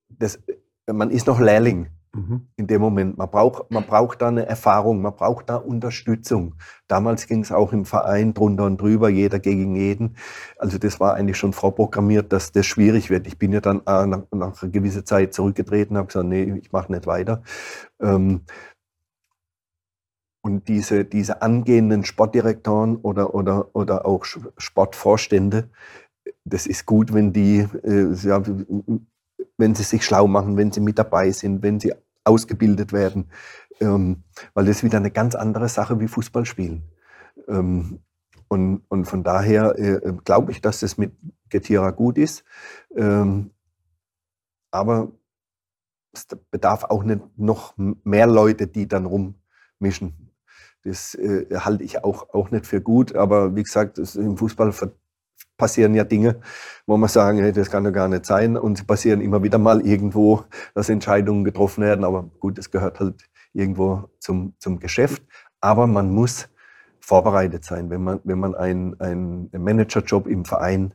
Das, 0.07 0.37
man 0.85 1.09
ist 1.09 1.25
noch 1.25 1.39
Lehrling. 1.39 1.87
Mhm. 2.15 2.47
In 2.57 2.67
dem 2.67 2.79
Moment. 2.79 3.17
Man 3.17 3.29
braucht, 3.29 3.71
man 3.71 3.85
braucht 3.85 4.21
da 4.21 4.27
eine 4.27 4.45
Erfahrung, 4.45 5.01
man 5.01 5.15
braucht 5.15 5.49
da 5.49 5.55
Unterstützung. 5.55 6.55
Damals 6.87 7.25
ging 7.25 7.41
es 7.41 7.51
auch 7.51 7.73
im 7.73 7.85
Verein 7.85 8.35
drunter 8.35 8.65
und 8.65 8.79
drüber, 8.79 9.09
jeder 9.09 9.39
gegen 9.39 9.75
jeden. 9.75 10.15
Also 10.59 10.77
das 10.77 10.99
war 10.99 11.15
eigentlich 11.15 11.37
schon 11.37 11.53
vorprogrammiert, 11.53 12.31
dass 12.31 12.51
das 12.51 12.67
schwierig 12.67 13.09
wird. 13.09 13.25
Ich 13.25 13.39
bin 13.39 13.51
ja 13.51 13.61
dann 13.61 13.79
äh, 13.87 14.05
nach, 14.05 14.23
nach 14.31 14.61
einer 14.61 14.71
gewissen 14.71 15.05
Zeit 15.07 15.33
zurückgetreten, 15.33 15.97
habe 15.97 16.07
gesagt, 16.07 16.27
nee, 16.27 16.43
ich 16.61 16.71
mache 16.71 16.91
nicht 16.91 17.07
weiter. 17.07 17.41
Ähm, 17.99 18.41
und 20.45 20.67
diese, 20.67 21.05
diese 21.05 21.41
angehenden 21.41 22.03
Sportdirektoren 22.03 22.97
oder, 22.97 23.33
oder, 23.33 23.73
oder 23.73 24.05
auch 24.05 24.25
Sportvorstände, 24.57 25.69
das 26.45 26.67
ist 26.67 26.85
gut, 26.85 27.13
wenn 27.13 27.33
die 27.33 27.59
äh, 27.83 28.13
wenn 29.57 29.75
sie 29.75 29.83
sich 29.83 30.05
schlau 30.05 30.27
machen, 30.27 30.57
wenn 30.57 30.71
sie 30.71 30.81
mit 30.81 30.97
dabei 30.99 31.31
sind, 31.31 31.63
wenn 31.63 31.79
sie 31.79 31.93
ausgebildet 32.23 32.93
werden, 32.93 33.29
ähm, 33.79 34.23
weil 34.53 34.65
das 34.65 34.77
ist 34.77 34.83
wieder 34.83 34.97
eine 34.97 35.11
ganz 35.11 35.35
andere 35.35 35.69
Sache 35.69 35.99
wie 35.99 36.07
Fußball 36.07 36.45
spielen. 36.45 36.83
Ähm, 37.47 37.99
und, 38.47 38.83
und 38.87 39.05
von 39.05 39.23
daher 39.23 39.77
äh, 39.77 40.13
glaube 40.23 40.51
ich, 40.51 40.61
dass 40.61 40.79
das 40.79 40.97
mit 40.97 41.13
Getira 41.49 41.91
gut 41.91 42.17
ist. 42.17 42.43
Ähm, 42.95 43.51
aber 44.71 45.11
es 46.11 46.27
bedarf 46.51 46.83
auch 46.83 47.03
nicht 47.03 47.21
noch 47.37 47.73
mehr 47.77 48.27
Leute, 48.27 48.67
die 48.67 48.87
dann 48.87 49.05
rummischen. 49.07 50.31
Das 50.83 51.15
äh, 51.15 51.47
halte 51.51 51.83
ich 51.83 52.03
auch, 52.03 52.33
auch 52.33 52.51
nicht 52.51 52.67
für 52.67 52.81
gut. 52.81 53.15
Aber 53.15 53.55
wie 53.55 53.63
gesagt, 53.63 53.97
im 54.15 54.37
Fußball 54.37 54.71
passieren 55.57 55.95
ja 55.95 56.03
Dinge, 56.03 56.39
wo 56.85 56.97
man 56.97 57.09
sagen, 57.09 57.39
hey, 57.39 57.51
das 57.51 57.69
kann 57.69 57.85
ja 57.85 57.91
gar 57.91 58.07
nicht 58.07 58.25
sein. 58.25 58.57
Und 58.57 58.77
sie 58.77 58.83
passieren 58.83 59.21
immer 59.21 59.43
wieder 59.43 59.57
mal 59.57 59.81
irgendwo, 59.85 60.43
dass 60.75 60.89
Entscheidungen 60.89 61.43
getroffen 61.43 61.83
werden. 61.83 62.03
Aber 62.03 62.23
gut, 62.39 62.57
das 62.57 62.71
gehört 62.71 62.99
halt 62.99 63.29
irgendwo 63.53 64.09
zum, 64.19 64.55
zum 64.59 64.79
Geschäft. 64.79 65.23
Aber 65.61 65.87
man 65.87 66.11
muss 66.11 66.49
vorbereitet 66.99 67.65
sein, 67.65 67.89
wenn 67.89 68.03
man, 68.03 68.19
wenn 68.23 68.39
man 68.39 68.55
einen, 68.55 68.99
einen 68.99 69.49
Managerjob 69.51 70.27
im 70.27 70.45
Verein 70.45 70.93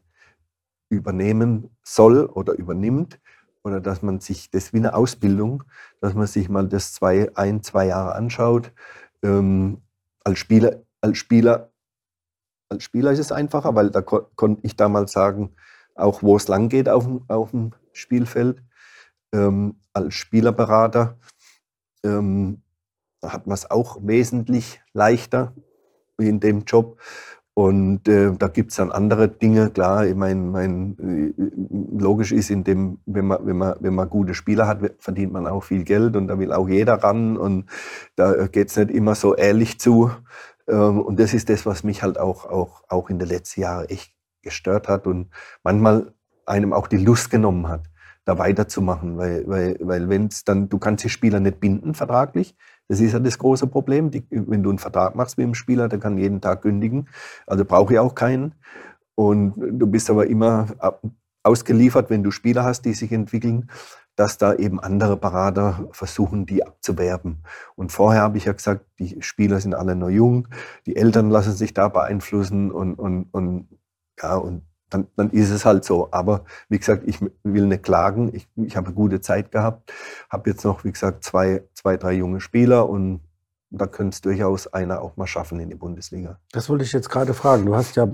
übernehmen 0.90 1.70
soll 1.82 2.24
oder 2.24 2.54
übernimmt, 2.54 3.18
oder 3.64 3.80
dass 3.80 4.02
man 4.02 4.20
sich 4.20 4.50
das 4.50 4.72
wie 4.72 4.78
eine 4.78 4.94
Ausbildung, 4.94 5.64
dass 6.00 6.14
man 6.14 6.26
sich 6.26 6.48
mal 6.48 6.68
das 6.68 6.92
zwei, 6.92 7.30
ein, 7.34 7.62
zwei 7.62 7.86
Jahre 7.86 8.14
anschaut. 8.14 8.72
Ähm, 9.22 9.82
als 10.24 10.38
Spieler, 10.38 10.82
als 11.00 11.18
Spieler, 11.18 11.70
als 12.68 12.84
Spieler 12.84 13.12
ist 13.12 13.18
es 13.18 13.32
einfacher, 13.32 13.74
weil 13.74 13.90
da 13.90 14.02
ko 14.02 14.26
konnte 14.36 14.60
ich 14.64 14.76
damals 14.76 15.12
sagen, 15.12 15.54
auch 15.94 16.22
wo 16.22 16.36
es 16.36 16.48
lang 16.48 16.68
geht 16.68 16.88
auf 16.88 17.04
dem, 17.04 17.22
auf 17.28 17.50
dem 17.50 17.72
Spielfeld. 17.92 18.62
Ähm, 19.32 19.76
als 19.92 20.14
Spielerberater 20.14 21.18
ähm, 22.04 22.62
hat 23.22 23.46
man 23.46 23.54
es 23.54 23.70
auch 23.70 23.98
wesentlich 24.02 24.80
leichter 24.92 25.54
in 26.18 26.40
dem 26.40 26.64
Job. 26.64 27.00
Und 27.54 28.06
äh, 28.06 28.30
da 28.38 28.46
gibt 28.46 28.70
es 28.70 28.76
dann 28.76 28.92
andere 28.92 29.26
Dinge, 29.28 29.70
klar, 29.70 30.06
ich 30.06 30.14
meine, 30.14 30.40
mein, 30.40 31.34
äh, 31.36 31.98
logisch 31.98 32.30
ist, 32.30 32.50
in 32.50 32.62
dem, 32.62 33.00
wenn 33.04 33.26
man, 33.26 33.44
wenn, 33.44 33.58
man, 33.58 33.74
wenn 33.80 33.96
man 33.96 34.08
gute 34.08 34.34
Spieler 34.34 34.68
hat, 34.68 34.78
verdient 35.00 35.32
man 35.32 35.48
auch 35.48 35.64
viel 35.64 35.82
Geld 35.82 36.14
und 36.14 36.28
da 36.28 36.38
will 36.38 36.52
auch 36.52 36.68
jeder 36.68 37.02
ran 37.02 37.36
und 37.36 37.64
da 38.14 38.46
geht 38.46 38.68
es 38.68 38.76
nicht 38.76 38.92
immer 38.92 39.16
so 39.16 39.34
ehrlich 39.34 39.80
zu. 39.80 40.12
Ähm, 40.68 41.00
und 41.00 41.18
das 41.18 41.34
ist 41.34 41.48
das, 41.48 41.66
was 41.66 41.84
mich 41.84 42.02
halt 42.02 42.18
auch, 42.18 42.44
auch, 42.44 42.82
auch 42.88 43.10
in 43.10 43.18
den 43.18 43.28
letzten 43.28 43.62
Jahren 43.62 43.88
echt 43.88 44.12
gestört 44.42 44.88
hat 44.88 45.06
und 45.06 45.30
manchmal 45.62 46.12
einem 46.46 46.72
auch 46.72 46.86
die 46.86 46.96
Lust 46.96 47.30
genommen 47.30 47.68
hat, 47.68 47.82
da 48.24 48.38
weiterzumachen, 48.38 49.16
weil, 49.18 49.46
weil, 49.48 49.76
weil 49.80 50.08
wenn 50.08 50.26
es 50.26 50.44
dann, 50.44 50.68
du 50.68 50.78
kannst 50.78 51.04
die 51.04 51.08
Spieler 51.08 51.40
nicht 51.40 51.60
binden 51.60 51.94
vertraglich, 51.94 52.56
das 52.88 53.00
ist 53.00 53.12
ja 53.12 53.18
das 53.18 53.38
große 53.38 53.66
Problem. 53.66 54.10
Die, 54.10 54.26
wenn 54.30 54.62
du 54.62 54.70
einen 54.70 54.78
Vertrag 54.78 55.14
machst 55.14 55.36
mit 55.36 55.46
dem 55.46 55.54
Spieler, 55.54 55.88
der 55.88 55.98
kann 55.98 56.16
jeden 56.16 56.40
Tag 56.40 56.62
kündigen. 56.62 57.08
Also 57.46 57.64
brauche 57.64 57.92
ich 57.92 57.98
auch 57.98 58.14
keinen. 58.14 58.54
Und 59.14 59.54
du 59.56 59.86
bist 59.86 60.08
aber 60.08 60.26
immer 60.26 60.68
ausgeliefert, 61.42 62.08
wenn 62.08 62.22
du 62.22 62.30
Spieler 62.30 62.64
hast, 62.64 62.82
die 62.82 62.94
sich 62.94 63.12
entwickeln, 63.12 63.70
dass 64.18 64.36
da 64.36 64.52
eben 64.54 64.80
andere 64.80 65.16
Berater 65.16 65.88
versuchen, 65.92 66.44
die 66.44 66.66
abzuwerben. 66.66 67.44
Und 67.76 67.92
vorher 67.92 68.22
habe 68.22 68.36
ich 68.36 68.46
ja 68.46 68.52
gesagt, 68.52 68.84
die 68.98 69.22
Spieler 69.22 69.60
sind 69.60 69.74
alle 69.74 69.94
noch 69.94 70.08
jung, 70.08 70.48
die 70.86 70.96
Eltern 70.96 71.30
lassen 71.30 71.52
sich 71.52 71.72
da 71.72 71.88
beeinflussen 71.88 72.72
und, 72.72 72.94
und, 72.94 73.28
und 73.30 73.68
ja, 74.20 74.34
und 74.34 74.62
dann, 74.90 75.06
dann 75.14 75.30
ist 75.30 75.50
es 75.50 75.64
halt 75.64 75.84
so. 75.84 76.08
Aber 76.10 76.44
wie 76.68 76.78
gesagt, 76.78 77.04
ich 77.06 77.20
will 77.44 77.66
nicht 77.66 77.84
klagen. 77.84 78.34
Ich, 78.34 78.48
ich 78.56 78.76
habe 78.76 78.88
eine 78.88 78.96
gute 78.96 79.20
Zeit 79.20 79.52
gehabt. 79.52 79.92
Habe 80.30 80.50
jetzt 80.50 80.64
noch, 80.64 80.82
wie 80.82 80.90
gesagt, 80.90 81.22
zwei, 81.22 81.62
zwei, 81.74 81.96
drei 81.96 82.12
junge 82.12 82.40
Spieler 82.40 82.88
und 82.88 83.20
da 83.70 83.86
könnte 83.86 84.14
es 84.14 84.20
durchaus 84.22 84.66
einer 84.68 85.02
auch 85.02 85.16
mal 85.16 85.26
schaffen 85.26 85.60
in 85.60 85.68
die 85.68 85.74
Bundesliga. 85.74 86.40
Das 86.52 86.68
wollte 86.70 86.84
ich 86.84 86.92
jetzt 86.92 87.10
gerade 87.10 87.34
fragen. 87.34 87.66
Du 87.66 87.76
hast 87.76 87.96
ja 87.96 88.08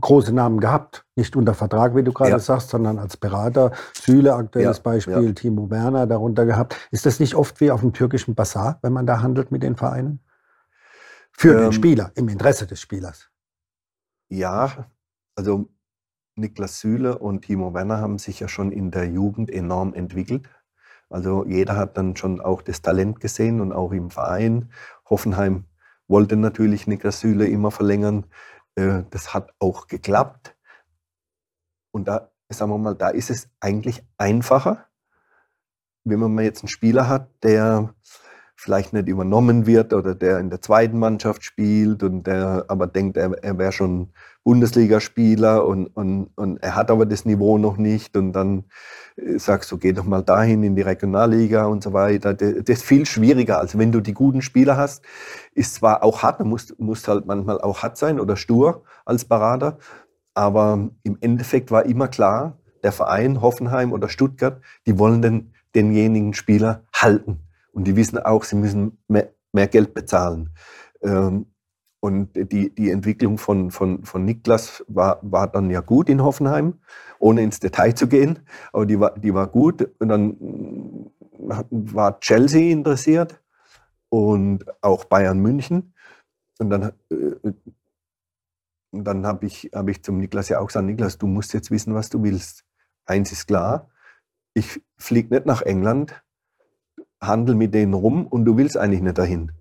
große 0.00 0.34
Namen 0.34 0.60
gehabt, 0.60 1.06
nicht 1.16 1.34
unter 1.34 1.54
Vertrag, 1.54 1.96
wie 1.96 2.02
du 2.02 2.12
gerade 2.12 2.32
ja. 2.32 2.38
sagst, 2.38 2.68
sondern 2.68 2.98
als 2.98 3.16
Berater. 3.16 3.72
Süle, 3.94 4.34
aktuelles 4.34 4.78
ja, 4.78 4.82
Beispiel, 4.82 5.26
ja. 5.26 5.32
Timo 5.32 5.70
Werner 5.70 6.06
darunter 6.06 6.44
gehabt. 6.44 6.76
Ist 6.90 7.06
das 7.06 7.20
nicht 7.20 7.34
oft 7.34 7.60
wie 7.60 7.70
auf 7.70 7.80
dem 7.80 7.94
türkischen 7.94 8.34
Bazar, 8.34 8.78
wenn 8.82 8.92
man 8.92 9.06
da 9.06 9.22
handelt 9.22 9.50
mit 9.50 9.62
den 9.62 9.76
Vereinen? 9.76 10.20
Für 11.32 11.54
ähm, 11.54 11.60
den 11.62 11.72
Spieler, 11.72 12.12
im 12.14 12.28
Interesse 12.28 12.66
des 12.66 12.80
Spielers. 12.80 13.30
Ja, 14.28 14.88
also 15.36 15.68
Niklas 16.34 16.80
Süle 16.80 17.18
und 17.18 17.42
Timo 17.42 17.72
Werner 17.72 17.98
haben 17.98 18.18
sich 18.18 18.40
ja 18.40 18.48
schon 18.48 18.72
in 18.72 18.90
der 18.90 19.08
Jugend 19.08 19.50
enorm 19.50 19.94
entwickelt. 19.94 20.48
Also 21.10 21.44
jeder 21.46 21.76
hat 21.76 21.96
dann 21.96 22.16
schon 22.16 22.40
auch 22.40 22.62
das 22.62 22.82
Talent 22.82 23.20
gesehen 23.20 23.60
und 23.60 23.72
auch 23.72 23.92
im 23.92 24.10
Verein. 24.10 24.70
Hoffenheim 25.08 25.64
wollte 26.06 26.36
natürlich 26.36 26.86
Niklas 26.86 27.20
Süle 27.20 27.46
immer 27.46 27.70
verlängern. 27.70 28.26
Äh, 28.74 29.04
das 29.10 29.34
hat 29.34 29.54
auch 29.58 29.86
geklappt. 29.86 30.56
Und 31.90 32.08
da, 32.08 32.30
sagen 32.48 32.70
wir 32.70 32.78
mal, 32.78 32.94
da 32.94 33.08
ist 33.08 33.30
es 33.30 33.48
eigentlich 33.60 34.04
einfacher, 34.18 34.86
wenn 36.04 36.20
man 36.20 36.44
jetzt 36.44 36.62
einen 36.62 36.68
Spieler 36.68 37.08
hat, 37.08 37.30
der 37.42 37.94
vielleicht 38.60 38.92
nicht 38.92 39.06
übernommen 39.06 39.66
wird 39.66 39.94
oder 39.94 40.16
der 40.16 40.40
in 40.40 40.50
der 40.50 40.60
zweiten 40.60 40.98
Mannschaft 40.98 41.44
spielt 41.44 42.02
und 42.02 42.24
der 42.26 42.64
aber 42.66 42.88
denkt, 42.88 43.16
er, 43.16 43.32
er 43.40 43.56
wäre 43.56 43.70
schon 43.70 44.08
Bundesligaspieler 44.42 45.64
und, 45.64 45.86
und, 45.86 46.30
und 46.34 46.56
er 46.56 46.74
hat 46.74 46.90
aber 46.90 47.06
das 47.06 47.24
Niveau 47.24 47.56
noch 47.56 47.76
nicht 47.76 48.16
und 48.16 48.32
dann 48.32 48.64
äh, 49.16 49.38
sagst 49.38 49.70
du, 49.70 49.78
geh 49.78 49.92
doch 49.92 50.04
mal 50.04 50.22
dahin 50.22 50.64
in 50.64 50.74
die 50.74 50.82
Regionalliga 50.82 51.66
und 51.66 51.84
so 51.84 51.92
weiter. 51.92 52.34
Das, 52.34 52.50
ist 52.66 52.82
viel 52.82 53.06
schwieriger, 53.06 53.60
als 53.60 53.78
wenn 53.78 53.92
du 53.92 54.00
die 54.00 54.14
guten 54.14 54.42
Spieler 54.42 54.76
hast. 54.76 55.04
Ist 55.54 55.76
zwar 55.76 56.02
auch 56.02 56.24
hart, 56.24 56.40
du 56.40 56.44
musst, 56.44 56.80
musst 56.80 57.06
halt 57.06 57.26
manchmal 57.26 57.60
auch 57.60 57.84
hart 57.84 57.96
sein 57.96 58.18
oder 58.18 58.36
stur 58.36 58.82
als 59.04 59.24
Berater, 59.24 59.78
aber 60.34 60.90
im 61.04 61.16
Endeffekt 61.20 61.70
war 61.70 61.86
immer 61.86 62.08
klar, 62.08 62.58
der 62.82 62.90
Verein 62.90 63.40
Hoffenheim 63.40 63.92
oder 63.92 64.08
Stuttgart, 64.08 64.60
die 64.84 64.98
wollen 64.98 65.22
den, 65.22 65.52
denjenigen 65.76 66.34
Spieler 66.34 66.82
halten. 66.92 67.47
Und 67.72 67.84
die 67.84 67.96
wissen 67.96 68.18
auch, 68.18 68.44
sie 68.44 68.56
müssen 68.56 68.98
mehr, 69.08 69.32
mehr 69.52 69.68
Geld 69.68 69.94
bezahlen. 69.94 70.50
Ähm, 71.02 71.46
und 72.00 72.30
die, 72.34 72.72
die 72.74 72.90
Entwicklung 72.90 73.38
von, 73.38 73.70
von, 73.70 74.04
von 74.04 74.24
Niklas 74.24 74.84
war, 74.86 75.18
war 75.22 75.48
dann 75.48 75.70
ja 75.70 75.80
gut 75.80 76.08
in 76.08 76.22
Hoffenheim, 76.22 76.78
ohne 77.18 77.42
ins 77.42 77.58
Detail 77.58 77.92
zu 77.94 78.06
gehen, 78.06 78.40
aber 78.72 78.86
die 78.86 79.00
war, 79.00 79.18
die 79.18 79.34
war 79.34 79.48
gut. 79.48 79.88
Und 79.98 80.08
dann 80.08 81.10
war 81.70 82.20
Chelsea 82.20 82.70
interessiert 82.70 83.42
und 84.10 84.64
auch 84.80 85.04
Bayern 85.06 85.40
München. 85.40 85.92
Und 86.60 86.70
dann, 86.70 86.92
äh, 87.10 87.52
dann 88.92 89.26
habe 89.26 89.46
ich, 89.46 89.70
hab 89.74 89.88
ich 89.88 90.02
zum 90.02 90.18
Niklas 90.18 90.48
ja 90.48 90.60
auch 90.60 90.68
gesagt, 90.68 90.86
Niklas, 90.86 91.18
du 91.18 91.26
musst 91.26 91.52
jetzt 91.52 91.70
wissen, 91.70 91.94
was 91.94 92.10
du 92.10 92.22
willst. 92.22 92.64
Eins 93.06 93.32
ist 93.32 93.46
klar, 93.46 93.90
ich 94.54 94.82
fliege 94.96 95.34
nicht 95.34 95.46
nach 95.46 95.62
England, 95.62 96.22
handel 97.20 97.54
mit 97.54 97.74
denen 97.74 97.94
rum 97.94 98.26
und 98.26 98.44
du 98.44 98.56
willst 98.56 98.76
eigentlich 98.76 99.02
nicht 99.02 99.18
dahin. 99.18 99.52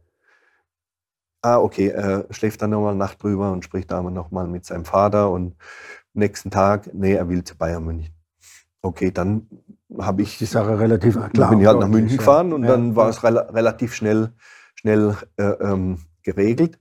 Ah, 1.42 1.58
okay, 1.58 1.90
er 1.90 2.26
schläft 2.32 2.62
dann 2.62 2.72
nochmal 2.72 2.96
Nacht 2.96 3.22
drüber 3.22 3.52
und 3.52 3.64
spricht 3.64 3.92
da 3.92 4.02
nochmal 4.02 4.48
mit 4.48 4.66
seinem 4.66 4.86
Vater 4.86 5.32
und 5.32 5.56
nächsten 6.14 6.52
Tag, 6.52 6.94
nee, 6.94 7.14
er 7.14 7.30
will 7.30 7.44
zu 7.44 7.58
Bayern 7.58 7.86
München. 7.86 8.14
Okay, 8.82 9.12
dann 9.12 9.48
habe 10.00 10.22
ich 10.24 10.38
die 10.38 10.46
Sache 10.46 10.80
relativ 10.80 11.16
klar. 11.32 11.50
Bin 11.50 11.62
ich 11.62 11.68
halt 11.68 11.80
nach 11.80 11.88
München 11.88 12.18
gefahren 12.18 12.54
und 12.54 12.64
ja, 12.64 12.72
dann 12.72 12.96
war 12.96 13.10
es 13.10 13.24
re 13.24 13.54
relativ 13.54 13.94
schnell, 13.94 14.34
schnell 14.76 15.16
äh, 15.38 15.44
ähm, 15.44 16.00
geregelt. 16.24 16.80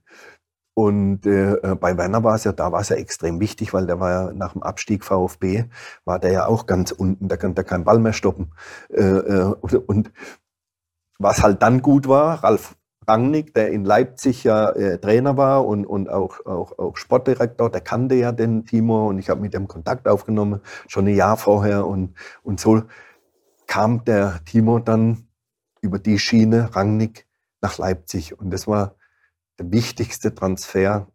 Und 0.73 1.25
äh, 1.25 1.53
äh, 1.53 1.75
bei 1.75 1.97
Werner 1.97 2.23
war 2.23 2.35
es 2.35 2.43
ja, 2.43 2.51
da 2.51 2.71
war 2.71 2.81
es 2.81 2.89
ja 2.89 2.97
extrem 2.97 3.39
wichtig, 3.39 3.73
weil 3.73 3.87
der 3.87 3.99
war 3.99 4.11
ja 4.11 4.33
nach 4.33 4.53
dem 4.53 4.61
Abstieg 4.61 5.03
VfB, 5.03 5.65
war 6.05 6.19
der 6.19 6.31
ja 6.31 6.45
auch 6.45 6.67
ganz 6.67 6.91
unten, 6.91 7.27
da 7.27 7.37
konnte 7.37 7.61
er 7.61 7.65
keinen 7.65 7.83
Ball 7.83 7.97
mehr 7.97 8.13
stoppen. 8.13 8.51
Äh, 8.89 9.01
äh 9.01 9.55
und 9.87 10.11
was 11.19 11.41
halt 11.41 11.61
dann 11.61 11.81
gut 11.81 12.07
war, 12.07 12.43
Ralf 12.43 12.75
Rangnick, 13.07 13.53
der 13.53 13.71
in 13.71 13.85
Leipzig 13.85 14.43
ja 14.43 14.69
äh, 14.71 14.99
Trainer 14.99 15.37
war 15.37 15.65
und, 15.65 15.85
und 15.85 16.09
auch, 16.09 16.45
auch, 16.45 16.77
auch 16.77 16.97
Sportdirektor, 16.97 17.69
der 17.69 17.81
kannte 17.81 18.15
ja 18.15 18.33
den 18.33 18.65
Timo 18.65 19.07
und 19.07 19.17
ich 19.17 19.29
habe 19.29 19.39
mit 19.39 19.53
dem 19.53 19.67
Kontakt 19.67 20.07
aufgenommen, 20.07 20.59
schon 20.87 21.07
ein 21.07 21.15
Jahr 21.15 21.37
vorher. 21.37 21.87
Und, 21.87 22.15
und 22.43 22.59
so 22.59 22.83
kam 23.65 24.03
der 24.03 24.43
Timo 24.43 24.79
dann 24.79 25.27
über 25.81 25.99
die 25.99 26.19
Schiene 26.19 26.75
Rangnick 26.75 27.27
nach 27.61 27.77
Leipzig. 27.77 28.37
Und 28.37 28.51
das 28.51 28.67
war 28.67 28.95
der 29.57 29.71
wichtigste 29.71 30.35
Transfer 30.35 31.07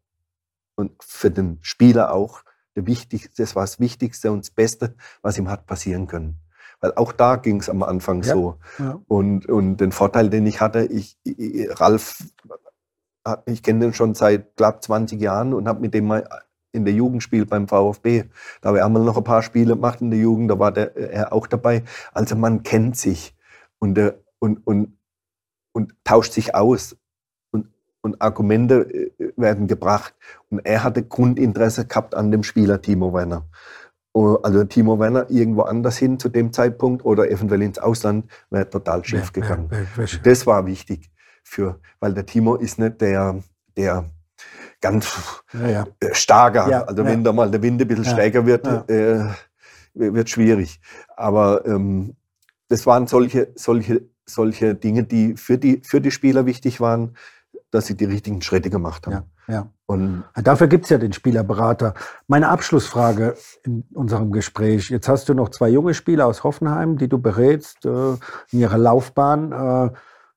und 0.76 0.92
für 1.02 1.30
den 1.30 1.58
Spieler 1.60 2.12
auch 2.12 2.42
der 2.74 2.86
wichtigste, 2.86 3.42
das 3.42 3.54
war 3.54 3.64
das 3.64 3.80
Wichtigste 3.80 4.32
und 4.32 4.46
das 4.46 4.50
Beste, 4.50 4.94
was 5.20 5.36
ihm 5.36 5.50
hat 5.50 5.66
passieren 5.66 6.06
können. 6.06 6.41
Weil 6.82 6.92
auch 6.96 7.12
da 7.12 7.36
ging 7.36 7.60
es 7.60 7.70
am 7.70 7.82
Anfang 7.82 8.22
ja. 8.22 8.34
so. 8.34 8.58
Ja. 8.78 9.00
Und, 9.08 9.46
und 9.46 9.78
den 9.78 9.92
Vorteil, 9.92 10.28
den 10.28 10.46
ich 10.46 10.60
hatte, 10.60 10.84
ich, 10.84 11.16
ich 11.24 11.68
Ralf, 11.80 12.24
ich 13.46 13.62
kenne 13.62 13.80
den 13.80 13.94
schon 13.94 14.14
seit, 14.14 14.56
glaube 14.56 14.80
20 14.80 15.20
Jahren 15.20 15.54
und 15.54 15.68
habe 15.68 15.80
mit 15.80 15.94
dem 15.94 16.06
mal 16.06 16.28
in 16.72 16.84
der 16.84 16.92
Jugend 16.92 17.20
gespielt 17.20 17.48
beim 17.48 17.68
VfB. 17.68 18.24
Da 18.60 18.68
habe 18.68 18.78
ich 18.78 18.84
einmal 18.84 19.04
noch 19.04 19.16
ein 19.16 19.24
paar 19.24 19.42
Spiele 19.42 19.74
gemacht 19.74 20.00
in 20.00 20.10
der 20.10 20.18
Jugend, 20.18 20.50
da 20.50 20.58
war 20.58 20.72
der, 20.72 20.96
er 20.96 21.32
auch 21.32 21.46
dabei. 21.46 21.84
Also 22.12 22.34
man 22.34 22.62
kennt 22.64 22.96
sich 22.96 23.36
und, 23.78 23.98
und, 24.40 24.66
und, 24.66 24.98
und 25.72 25.94
tauscht 26.04 26.32
sich 26.32 26.54
aus. 26.54 26.96
Und 27.52 27.68
und 28.02 28.20
Argumente 28.20 28.82
äh, 28.92 29.32
werden 29.36 29.66
gebracht. 29.66 30.14
Und 30.50 30.58
er 30.66 30.82
hatte 30.82 31.02
Grundinteresse 31.02 31.86
gehabt 31.86 32.14
an 32.14 32.30
dem 32.30 32.42
Spieler 32.42 32.82
Timo 32.82 33.14
Werner. 33.14 33.46
Oh, 34.14 34.34
also 34.42 34.64
Timo 34.64 34.98
Werner 34.98 35.30
irgendwo 35.30 35.62
anders 35.62 35.96
hin 35.96 36.18
zu 36.18 36.28
dem 36.28 36.52
Zeitpunkt 36.52 37.04
oder 37.04 37.30
eventuell 37.30 37.62
ins 37.62 37.78
Ausland 37.78 38.30
wäre 38.50 38.68
total 38.68 39.04
schief 39.04 39.32
ja, 39.34 39.40
gegangen. 39.40 39.70
Ja, 39.70 40.04
das 40.22 40.46
war 40.46 40.66
wichtig 40.66 41.10
für, 41.42 41.80
weil 41.98 42.12
der 42.12 42.26
Timo 42.26 42.56
ist 42.56 42.78
nicht 42.78 43.00
der, 43.00 43.42
der 43.76 44.10
ganz 44.82 45.42
ja, 45.54 45.86
äh, 46.00 46.14
starker. 46.14 46.88
also 46.88 47.04
wenn 47.04 47.24
da 47.24 47.32
mal 47.32 47.50
der 47.50 47.62
Wind 47.62 47.80
ein 47.80 47.88
bisschen 47.88 48.04
stärker 48.04 48.44
wird, 48.44 48.66
äh, 48.90 49.24
wird 49.94 50.28
schwierig. 50.28 50.80
Aber 51.16 51.64
ähm, 51.64 52.14
das 52.68 52.86
waren 52.86 53.06
solche, 53.06 53.52
solche, 53.54 54.02
solche 54.26 54.74
Dinge, 54.74 55.04
die 55.04 55.36
für 55.36 55.56
die, 55.56 55.80
für 55.84 56.00
die 56.00 56.10
Spieler 56.10 56.44
wichtig 56.46 56.80
waren, 56.80 57.16
dass 57.70 57.86
sie 57.86 57.96
die 57.96 58.04
richtigen 58.04 58.42
Schritte 58.42 58.70
gemacht 58.70 59.06
haben. 59.06 59.30
Ja, 59.48 59.54
ja. 59.54 59.70
Und 59.92 60.24
Dafür 60.34 60.68
gibt 60.68 60.84
es 60.84 60.90
ja 60.90 60.96
den 60.96 61.12
Spielerberater. 61.12 61.92
Meine 62.26 62.48
Abschlussfrage 62.48 63.36
in 63.62 63.84
unserem 63.92 64.32
Gespräch. 64.32 64.88
Jetzt 64.88 65.08
hast 65.08 65.28
du 65.28 65.34
noch 65.34 65.50
zwei 65.50 65.68
junge 65.68 65.92
Spieler 65.92 66.26
aus 66.26 66.44
Hoffenheim, 66.44 66.96
die 66.96 67.08
du 67.08 67.18
berätst 67.18 67.84
äh, 67.84 68.14
in 68.50 68.60
ihrer 68.60 68.78
Laufbahn. 68.78 69.52
Äh, 69.52 69.90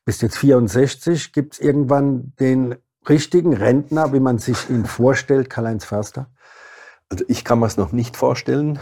bist 0.04 0.22
jetzt 0.22 0.38
64. 0.38 1.32
Gibt 1.32 1.54
es 1.54 1.60
irgendwann 1.60 2.34
den 2.40 2.76
richtigen 3.08 3.54
Rentner, 3.54 4.12
wie 4.12 4.20
man 4.20 4.40
sich 4.40 4.70
ihn 4.70 4.86
vorstellt, 4.86 5.50
Karl-Heinz 5.50 5.86
Förster? 5.86 6.28
Also 7.10 7.24
ich 7.30 7.46
kann 7.46 7.60
mir 7.60 7.68
es 7.68 7.78
noch 7.78 7.94
nicht 7.94 8.18
vorstellen, 8.18 8.80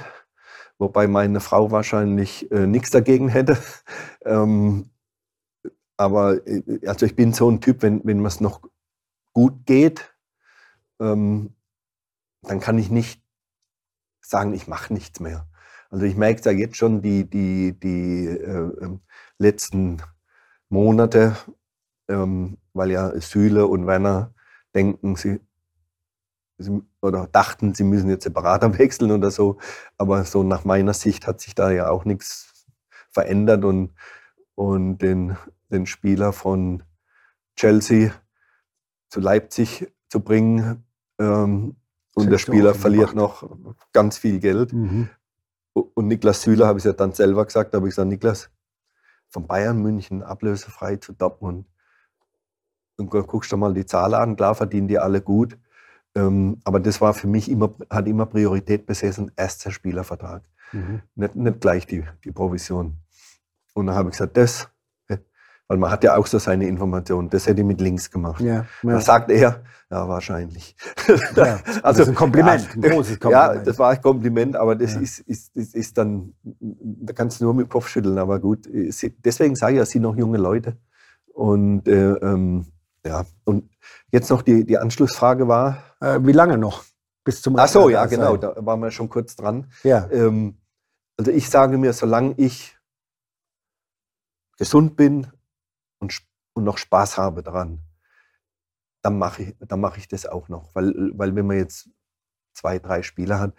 wobei 0.79 1.07
meine 1.07 1.39
Frau 1.39 1.69
wahrscheinlich 1.69 2.51
äh, 2.51 2.65
nichts 2.65 2.89
dagegen 2.89 3.29
hätte. 3.29 3.57
ähm, 4.25 4.89
aber 5.97 6.45
äh, 6.47 6.87
also 6.87 7.05
ich 7.05 7.15
bin 7.15 7.31
so 7.31 7.49
ein 7.49 7.61
Typ, 7.61 7.83
wenn, 7.83 8.01
wenn 8.03 8.25
es 8.25 8.41
noch 8.41 8.61
gut 9.33 9.65
geht, 9.65 10.12
ähm, 11.03 11.55
dann 12.41 12.59
kann 12.59 12.77
ich 12.77 12.89
nicht 12.89 13.21
sagen, 14.21 14.53
ich 14.53 14.67
mache 14.67 14.93
nichts 14.93 15.19
mehr. 15.19 15.47
Also 15.89 16.05
ich 16.05 16.15
merke 16.15 16.39
es 16.39 16.45
ja 16.45 16.51
jetzt 16.51 16.77
schon, 16.77 17.01
die, 17.01 17.29
die, 17.29 17.79
die 17.79 18.27
äh, 18.27 18.71
ähm, 18.81 19.01
letzten 19.37 20.01
Monate, 20.69 21.35
ähm, 22.07 22.57
weil 22.73 22.91
ja 22.91 23.19
Süle 23.19 23.67
und 23.67 23.85
Werner 23.85 24.33
denken, 24.73 25.15
sie, 25.15 25.39
sie, 26.57 26.81
oder 27.01 27.27
dachten, 27.27 27.75
sie 27.75 27.83
müssen 27.83 28.09
jetzt 28.09 28.31
Berater 28.33 28.77
wechseln 28.79 29.11
oder 29.11 29.29
so. 29.31 29.59
Aber 29.97 30.23
so 30.25 30.43
nach 30.43 30.65
meiner 30.65 30.93
Sicht 30.93 31.27
hat 31.27 31.41
sich 31.41 31.53
da 31.55 31.71
ja 31.71 31.89
auch 31.89 32.05
nichts 32.05 32.65
verändert 33.11 33.63
und, 33.63 33.93
und 34.55 34.97
den 34.99 35.37
den 35.73 35.85
Spieler 35.87 36.31
von 36.31 36.83
Chelsea 37.57 38.13
zu 39.09 39.19
Leipzig 39.19 39.91
zu 40.07 40.21
bringen. 40.21 40.85
Ähm, 41.23 41.75
und 42.15 42.29
der 42.29 42.37
Spieler 42.37 42.75
verliert 42.75 43.15
noch 43.15 43.49
ganz 43.91 44.17
viel 44.17 44.39
Geld. 44.39 44.71
Mhm. 44.73 45.09
Und 45.73 46.07
Niklas 46.07 46.43
Süler 46.43 46.67
habe 46.67 46.77
ich 46.77 46.85
ja 46.85 46.93
dann 46.93 47.13
selber 47.13 47.45
gesagt, 47.45 47.73
da 47.73 47.77
habe 47.77 47.87
ich 47.87 47.95
gesagt, 47.95 48.09
Niklas, 48.09 48.51
von 49.29 49.47
Bayern 49.47 49.81
München 49.81 50.21
ablösefrei 50.21 50.97
zu 50.97 51.13
Dortmund. 51.13 51.67
Und 52.97 53.09
guckst 53.09 53.51
du 53.51 53.57
mal 53.57 53.73
die 53.73 53.85
Zahlen 53.85 54.13
an, 54.13 54.35
klar 54.35 54.53
verdienen 54.53 54.87
die 54.87 54.99
alle 54.99 55.21
gut. 55.21 55.57
Ähm, 56.15 56.61
aber 56.63 56.79
das 56.79 57.01
war 57.01 57.15
für 57.15 57.25
mich 57.25 57.49
immer, 57.49 57.73
hat 57.89 58.07
immer 58.07 58.27
Priorität 58.27 58.85
besessen, 58.85 59.31
erster 59.35 59.71
Spielervertrag. 59.71 60.43
Mhm. 60.71 61.01
Nicht, 61.15 61.35
nicht 61.35 61.61
gleich 61.61 61.87
die, 61.87 62.03
die 62.23 62.31
Provision. 62.31 62.99
Und 63.73 63.87
dann 63.87 63.95
habe 63.95 64.09
ich 64.09 64.13
gesagt, 64.13 64.37
das 64.37 64.69
weil 65.67 65.77
man 65.77 65.91
hat 65.91 66.03
ja 66.03 66.15
auch 66.15 66.27
so 66.27 66.39
seine 66.39 66.67
Informationen. 66.67 67.29
Das 67.29 67.47
hätte 67.47 67.61
ich 67.61 67.67
mit 67.67 67.81
links 67.81 68.11
gemacht. 68.11 68.41
Ja, 68.41 68.53
ja. 68.55 68.65
Da 68.83 69.01
sagt 69.01 69.31
er, 69.31 69.63
ja, 69.89 70.07
wahrscheinlich. 70.07 70.75
Ja, 71.35 71.59
also, 71.81 71.99
das 71.99 71.99
ist 71.99 72.07
ein 72.09 72.15
Kompliment, 72.15 72.67
ein 72.75 72.81
großes 72.81 73.19
Kompliment. 73.19 73.55
Ja, 73.55 73.63
das 73.63 73.79
war 73.79 73.91
ein 73.91 74.01
Kompliment, 74.01 74.55
aber 74.55 74.75
das, 74.75 74.95
ja. 74.95 75.01
ist, 75.01 75.19
ist, 75.19 75.55
ist, 75.55 75.75
ist 75.75 75.97
dann, 75.97 76.33
da 76.41 77.13
kannst 77.13 77.39
du 77.39 77.45
nur 77.45 77.53
mit 77.53 77.67
dem 77.67 77.69
Kopf 77.69 77.87
schütteln, 77.87 78.17
aber 78.17 78.39
gut. 78.39 78.67
Deswegen 78.71 79.55
sage 79.55 79.73
ich 79.73 79.77
ja, 79.79 79.85
sie 79.85 79.93
sind 79.93 80.01
noch 80.03 80.15
junge 80.15 80.37
Leute. 80.37 80.77
Und 81.33 81.87
äh, 81.87 82.13
ähm, 82.13 82.65
ja, 83.05 83.25
und 83.43 83.69
jetzt 84.11 84.29
noch 84.29 84.41
die, 84.41 84.65
die 84.65 84.77
Anschlussfrage 84.77 85.47
war. 85.47 85.83
Äh, 85.99 86.19
wie 86.23 86.31
lange 86.31 86.57
noch? 86.57 86.83
Bis 87.23 87.41
zum 87.41 87.57
Ach 87.57 87.67
so, 87.67 87.89
ja, 87.89 88.05
genau, 88.05 88.37
da 88.37 88.53
waren 88.57 88.79
wir 88.81 88.91
schon 88.91 89.09
kurz 89.09 89.35
dran. 89.35 89.71
Ja. 89.83 90.09
Ähm, 90.11 90.57
also 91.17 91.31
ich 91.31 91.49
sage 91.49 91.77
mir, 91.77 91.93
solange 91.93 92.33
ich 92.37 92.77
gesund 94.57 94.95
bin, 94.95 95.27
und, 96.03 96.21
und 96.53 96.63
noch 96.65 96.77
Spaß 96.77 97.17
habe 97.17 97.41
daran, 97.41 97.79
dann 99.01 99.17
mache 99.17 99.43
ich, 99.43 99.55
dann 99.59 99.79
mache 99.79 99.99
ich 99.99 100.07
das 100.07 100.25
auch 100.25 100.49
noch. 100.49 100.75
Weil, 100.75 101.11
weil 101.15 101.35
wenn 101.35 101.47
man 101.47 101.57
jetzt 101.57 101.89
zwei, 102.53 102.79
drei 102.79 103.01
Spieler 103.01 103.39
hat, 103.39 103.53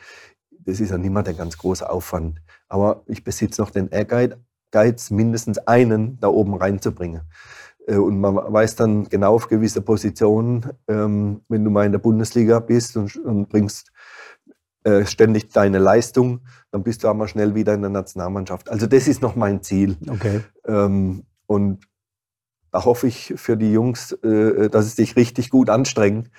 das 0.50 0.80
ist 0.80 0.90
ja 0.90 0.98
nicht 0.98 1.11
mehr 1.11 1.22
der 1.22 1.35
ganz 1.35 1.59
große 1.59 1.88
Aufwand. 1.88 2.40
Aber 2.68 3.02
ich 3.07 3.24
besitze 3.24 3.61
noch 3.61 3.70
den 3.70 3.88
Ehrgeiz, 3.88 5.11
mindestens 5.11 5.59
einen 5.59 6.18
da 6.20 6.28
oben 6.28 6.54
reinzubringen. 6.54 7.22
Äh, 7.87 7.96
und 7.96 8.20
man 8.20 8.37
weiß 8.37 8.76
dann 8.76 9.09
genau 9.09 9.35
auf 9.35 9.48
gewisse 9.48 9.83
Positionen, 9.83 10.70
ähm, 10.88 11.42
wenn 11.48 11.64
du 11.64 11.70
mal 11.70 11.87
in 11.87 11.92
der 11.92 11.98
Bundesliga 11.98 12.61
bist 12.61 12.96
und, 12.96 13.48
bringst 13.48 13.92
äh, 14.85 15.07
ständig 15.07 15.50
deine 15.50 15.78
Leistung, 15.78 16.40
dann 16.70 16.83
bist 16.83 17.04
du 17.04 17.09
auch 17.09 17.14
mal 17.14 17.28
schnell 17.28 17.54
wieder 17.54 17.74
in 17.74 17.80
der 17.80 17.90
Nationalmannschaft. 17.90 18.68
Also 18.70 18.87
das 18.87 19.09
ist 19.09 19.22
noch 19.22 19.35
mein 19.35 19.62
Ziel. 19.62 19.96
Okay. 20.09 20.40
Ähm, 20.66 21.24
und 21.46 21.87
da 22.74 22.84
hoffe 22.84 23.06
ich 23.06 23.34
für 23.37 23.56
die 23.56 23.72
Jungs, 23.72 24.10
äh, 24.24 24.68
dass 24.68 24.87
sie 24.87 24.96
sich 24.96 25.14
richtig 25.14 25.48
gut 25.48 25.70
anstrengen, 25.70 26.30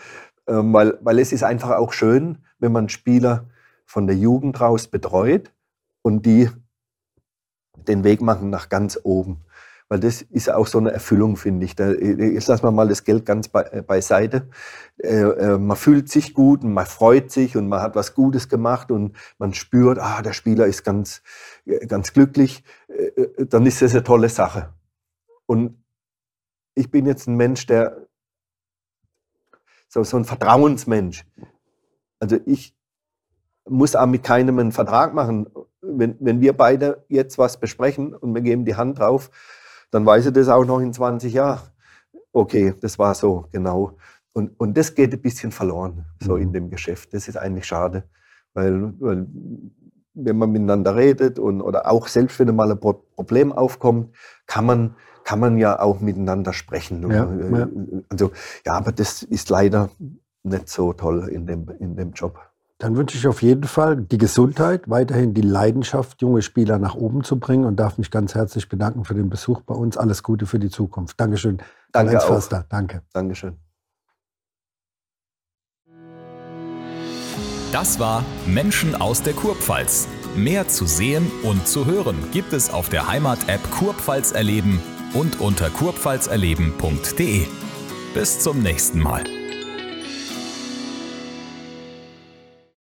ähm, 0.47 0.73
weil, 0.73 0.99
weil 0.99 1.17
es 1.19 1.31
ist 1.31 1.43
einfach 1.43 1.69
auch 1.71 1.93
schön, 1.93 2.39
wenn 2.59 2.73
man 2.73 2.89
Spieler 2.89 3.45
von 3.85 4.05
der 4.05 4.17
Jugend 4.17 4.59
raus 4.59 4.89
betreut 4.89 5.53
und 6.01 6.25
die 6.25 6.49
den 7.77 8.03
Weg 8.03 8.21
machen 8.21 8.49
nach 8.49 8.67
ganz 8.67 8.99
oben. 9.01 9.45
Weil 9.87 10.01
das 10.01 10.23
ist 10.23 10.51
auch 10.51 10.67
so 10.67 10.77
eine 10.77 10.91
Erfüllung, 10.91 11.37
finde 11.37 11.65
ich. 11.65 11.77
Da, 11.77 11.91
jetzt 11.91 12.47
lassen 12.47 12.63
wir 12.63 12.71
mal 12.71 12.89
das 12.89 13.05
Geld 13.05 13.25
ganz 13.25 13.47
be, 13.47 13.71
äh, 13.71 13.81
beiseite. 13.81 14.49
Äh, 14.97 15.21
äh, 15.21 15.57
man 15.57 15.77
fühlt 15.77 16.09
sich 16.09 16.33
gut 16.33 16.65
und 16.65 16.73
man 16.73 16.85
freut 16.85 17.31
sich 17.31 17.55
und 17.55 17.69
man 17.69 17.81
hat 17.81 17.95
was 17.95 18.13
Gutes 18.13 18.49
gemacht 18.49 18.91
und 18.91 19.15
man 19.37 19.53
spürt, 19.53 19.99
ah, 19.99 20.21
der 20.21 20.33
Spieler 20.33 20.65
ist 20.65 20.83
ganz, 20.83 21.21
äh, 21.65 21.87
ganz 21.87 22.11
glücklich. 22.11 22.65
Äh, 22.89 23.45
dann 23.45 23.65
ist 23.65 23.81
das 23.81 23.93
eine 23.93 24.03
tolle 24.03 24.27
Sache. 24.27 24.73
Und 25.45 25.84
ich 26.75 26.91
bin 26.91 27.05
jetzt 27.05 27.27
ein 27.27 27.35
Mensch, 27.35 27.65
der 27.65 28.05
so, 29.87 30.03
so 30.03 30.17
ein 30.17 30.25
Vertrauensmensch. 30.25 31.25
Also 32.19 32.37
ich 32.45 32.75
muss 33.67 33.95
auch 33.95 34.05
mit 34.05 34.23
keinem 34.23 34.59
einen 34.59 34.71
Vertrag 34.71 35.13
machen. 35.13 35.47
Wenn, 35.81 36.17
wenn 36.19 36.41
wir 36.41 36.53
beide 36.53 37.05
jetzt 37.07 37.37
was 37.37 37.59
besprechen 37.59 38.13
und 38.13 38.33
wir 38.33 38.41
geben 38.41 38.65
die 38.65 38.75
Hand 38.75 38.99
drauf, 38.99 39.31
dann 39.91 40.05
weiß 40.05 40.27
ich 40.27 40.33
das 40.33 40.49
auch 40.49 40.65
noch 40.65 40.79
in 40.79 40.93
20 40.93 41.33
Jahren. 41.33 41.61
Okay, 42.33 42.73
das 42.81 42.99
war 42.99 43.15
so, 43.15 43.47
genau. 43.51 43.97
Und, 44.33 44.59
und 44.59 44.77
das 44.77 44.93
geht 44.93 45.13
ein 45.13 45.21
bisschen 45.21 45.51
verloren, 45.51 46.05
so 46.19 46.35
mhm. 46.35 46.41
in 46.41 46.53
dem 46.53 46.69
Geschäft. 46.69 47.13
Das 47.13 47.29
ist 47.29 47.37
eigentlich 47.37 47.65
schade, 47.65 48.03
weil, 48.53 48.93
weil 48.99 49.27
wenn 50.13 50.37
man 50.37 50.51
miteinander 50.51 50.95
redet 50.95 51.39
und, 51.39 51.61
oder 51.61 51.89
auch 51.89 52.07
selbst 52.07 52.39
wenn 52.39 52.53
mal 52.53 52.71
ein 52.71 52.79
Problem 52.79 53.53
aufkommt, 53.53 54.13
kann 54.45 54.65
man 54.65 54.95
kann 55.25 55.39
man 55.39 55.57
ja 55.57 55.79
auch 55.79 55.99
miteinander 55.99 56.53
sprechen. 56.53 57.01
Ja, 57.11 57.25
äh, 57.25 57.59
ja. 57.59 57.67
Also 58.07 58.31
ja, 58.65 58.73
aber 58.73 58.93
das 58.93 59.23
ist 59.23 59.49
leider 59.49 59.89
nicht 60.43 60.69
so 60.69 60.93
toll 60.93 61.27
in 61.27 61.45
dem, 61.47 61.67
in 61.79 61.97
dem 61.97 62.13
Job. 62.13 62.39
Dann 62.77 62.95
wünsche 62.95 63.17
ich 63.17 63.25
auf 63.27 63.41
jeden 63.41 63.63
Fall 63.63 63.97
die 63.97 64.17
Gesundheit, 64.17 64.89
weiterhin 64.89 65.33
die 65.33 65.41
Leidenschaft, 65.41 66.21
junge 66.21 66.41
Spieler 66.41 66.77
nach 66.77 66.93
oben 66.93 67.23
zu 67.23 67.39
bringen 67.39 67.65
und 67.65 67.77
darf 67.77 67.97
mich 67.97 68.11
ganz 68.11 68.35
herzlich 68.35 68.69
bedanken 68.69 69.05
für 69.05 69.15
den 69.15 69.29
Besuch 69.29 69.61
bei 69.61 69.73
uns. 69.73 69.97
Alles 69.97 70.23
Gute 70.23 70.45
für 70.45 70.59
die 70.59 70.69
Zukunft. 70.69 71.19
Dankeschön. 71.19 71.57
Danke 71.91 72.19
auch. 72.19 72.27
Förster. 72.27 72.65
Danke. 72.69 73.01
Dankeschön. 73.11 73.55
Das 77.71 77.99
war 77.99 78.23
Menschen 78.45 78.95
aus 78.95 79.23
der 79.23 79.33
Kurpfalz. 79.33 80.07
Mehr 80.35 80.67
zu 80.67 80.85
sehen 80.85 81.31
und 81.43 81.65
zu 81.67 81.85
hören 81.85 82.15
gibt 82.31 82.53
es 82.53 82.69
auf 82.69 82.89
der 82.89 83.07
Heimat-App 83.07 83.61
Kurpfalz 83.71 84.33
erleben 84.33 84.81
und 85.15 85.39
unter 85.41 85.71
kurpfalzerleben.de. 85.71 87.47
Bis 88.13 88.39
zum 88.39 88.61
nächsten 88.61 88.99
Mal. 88.99 89.23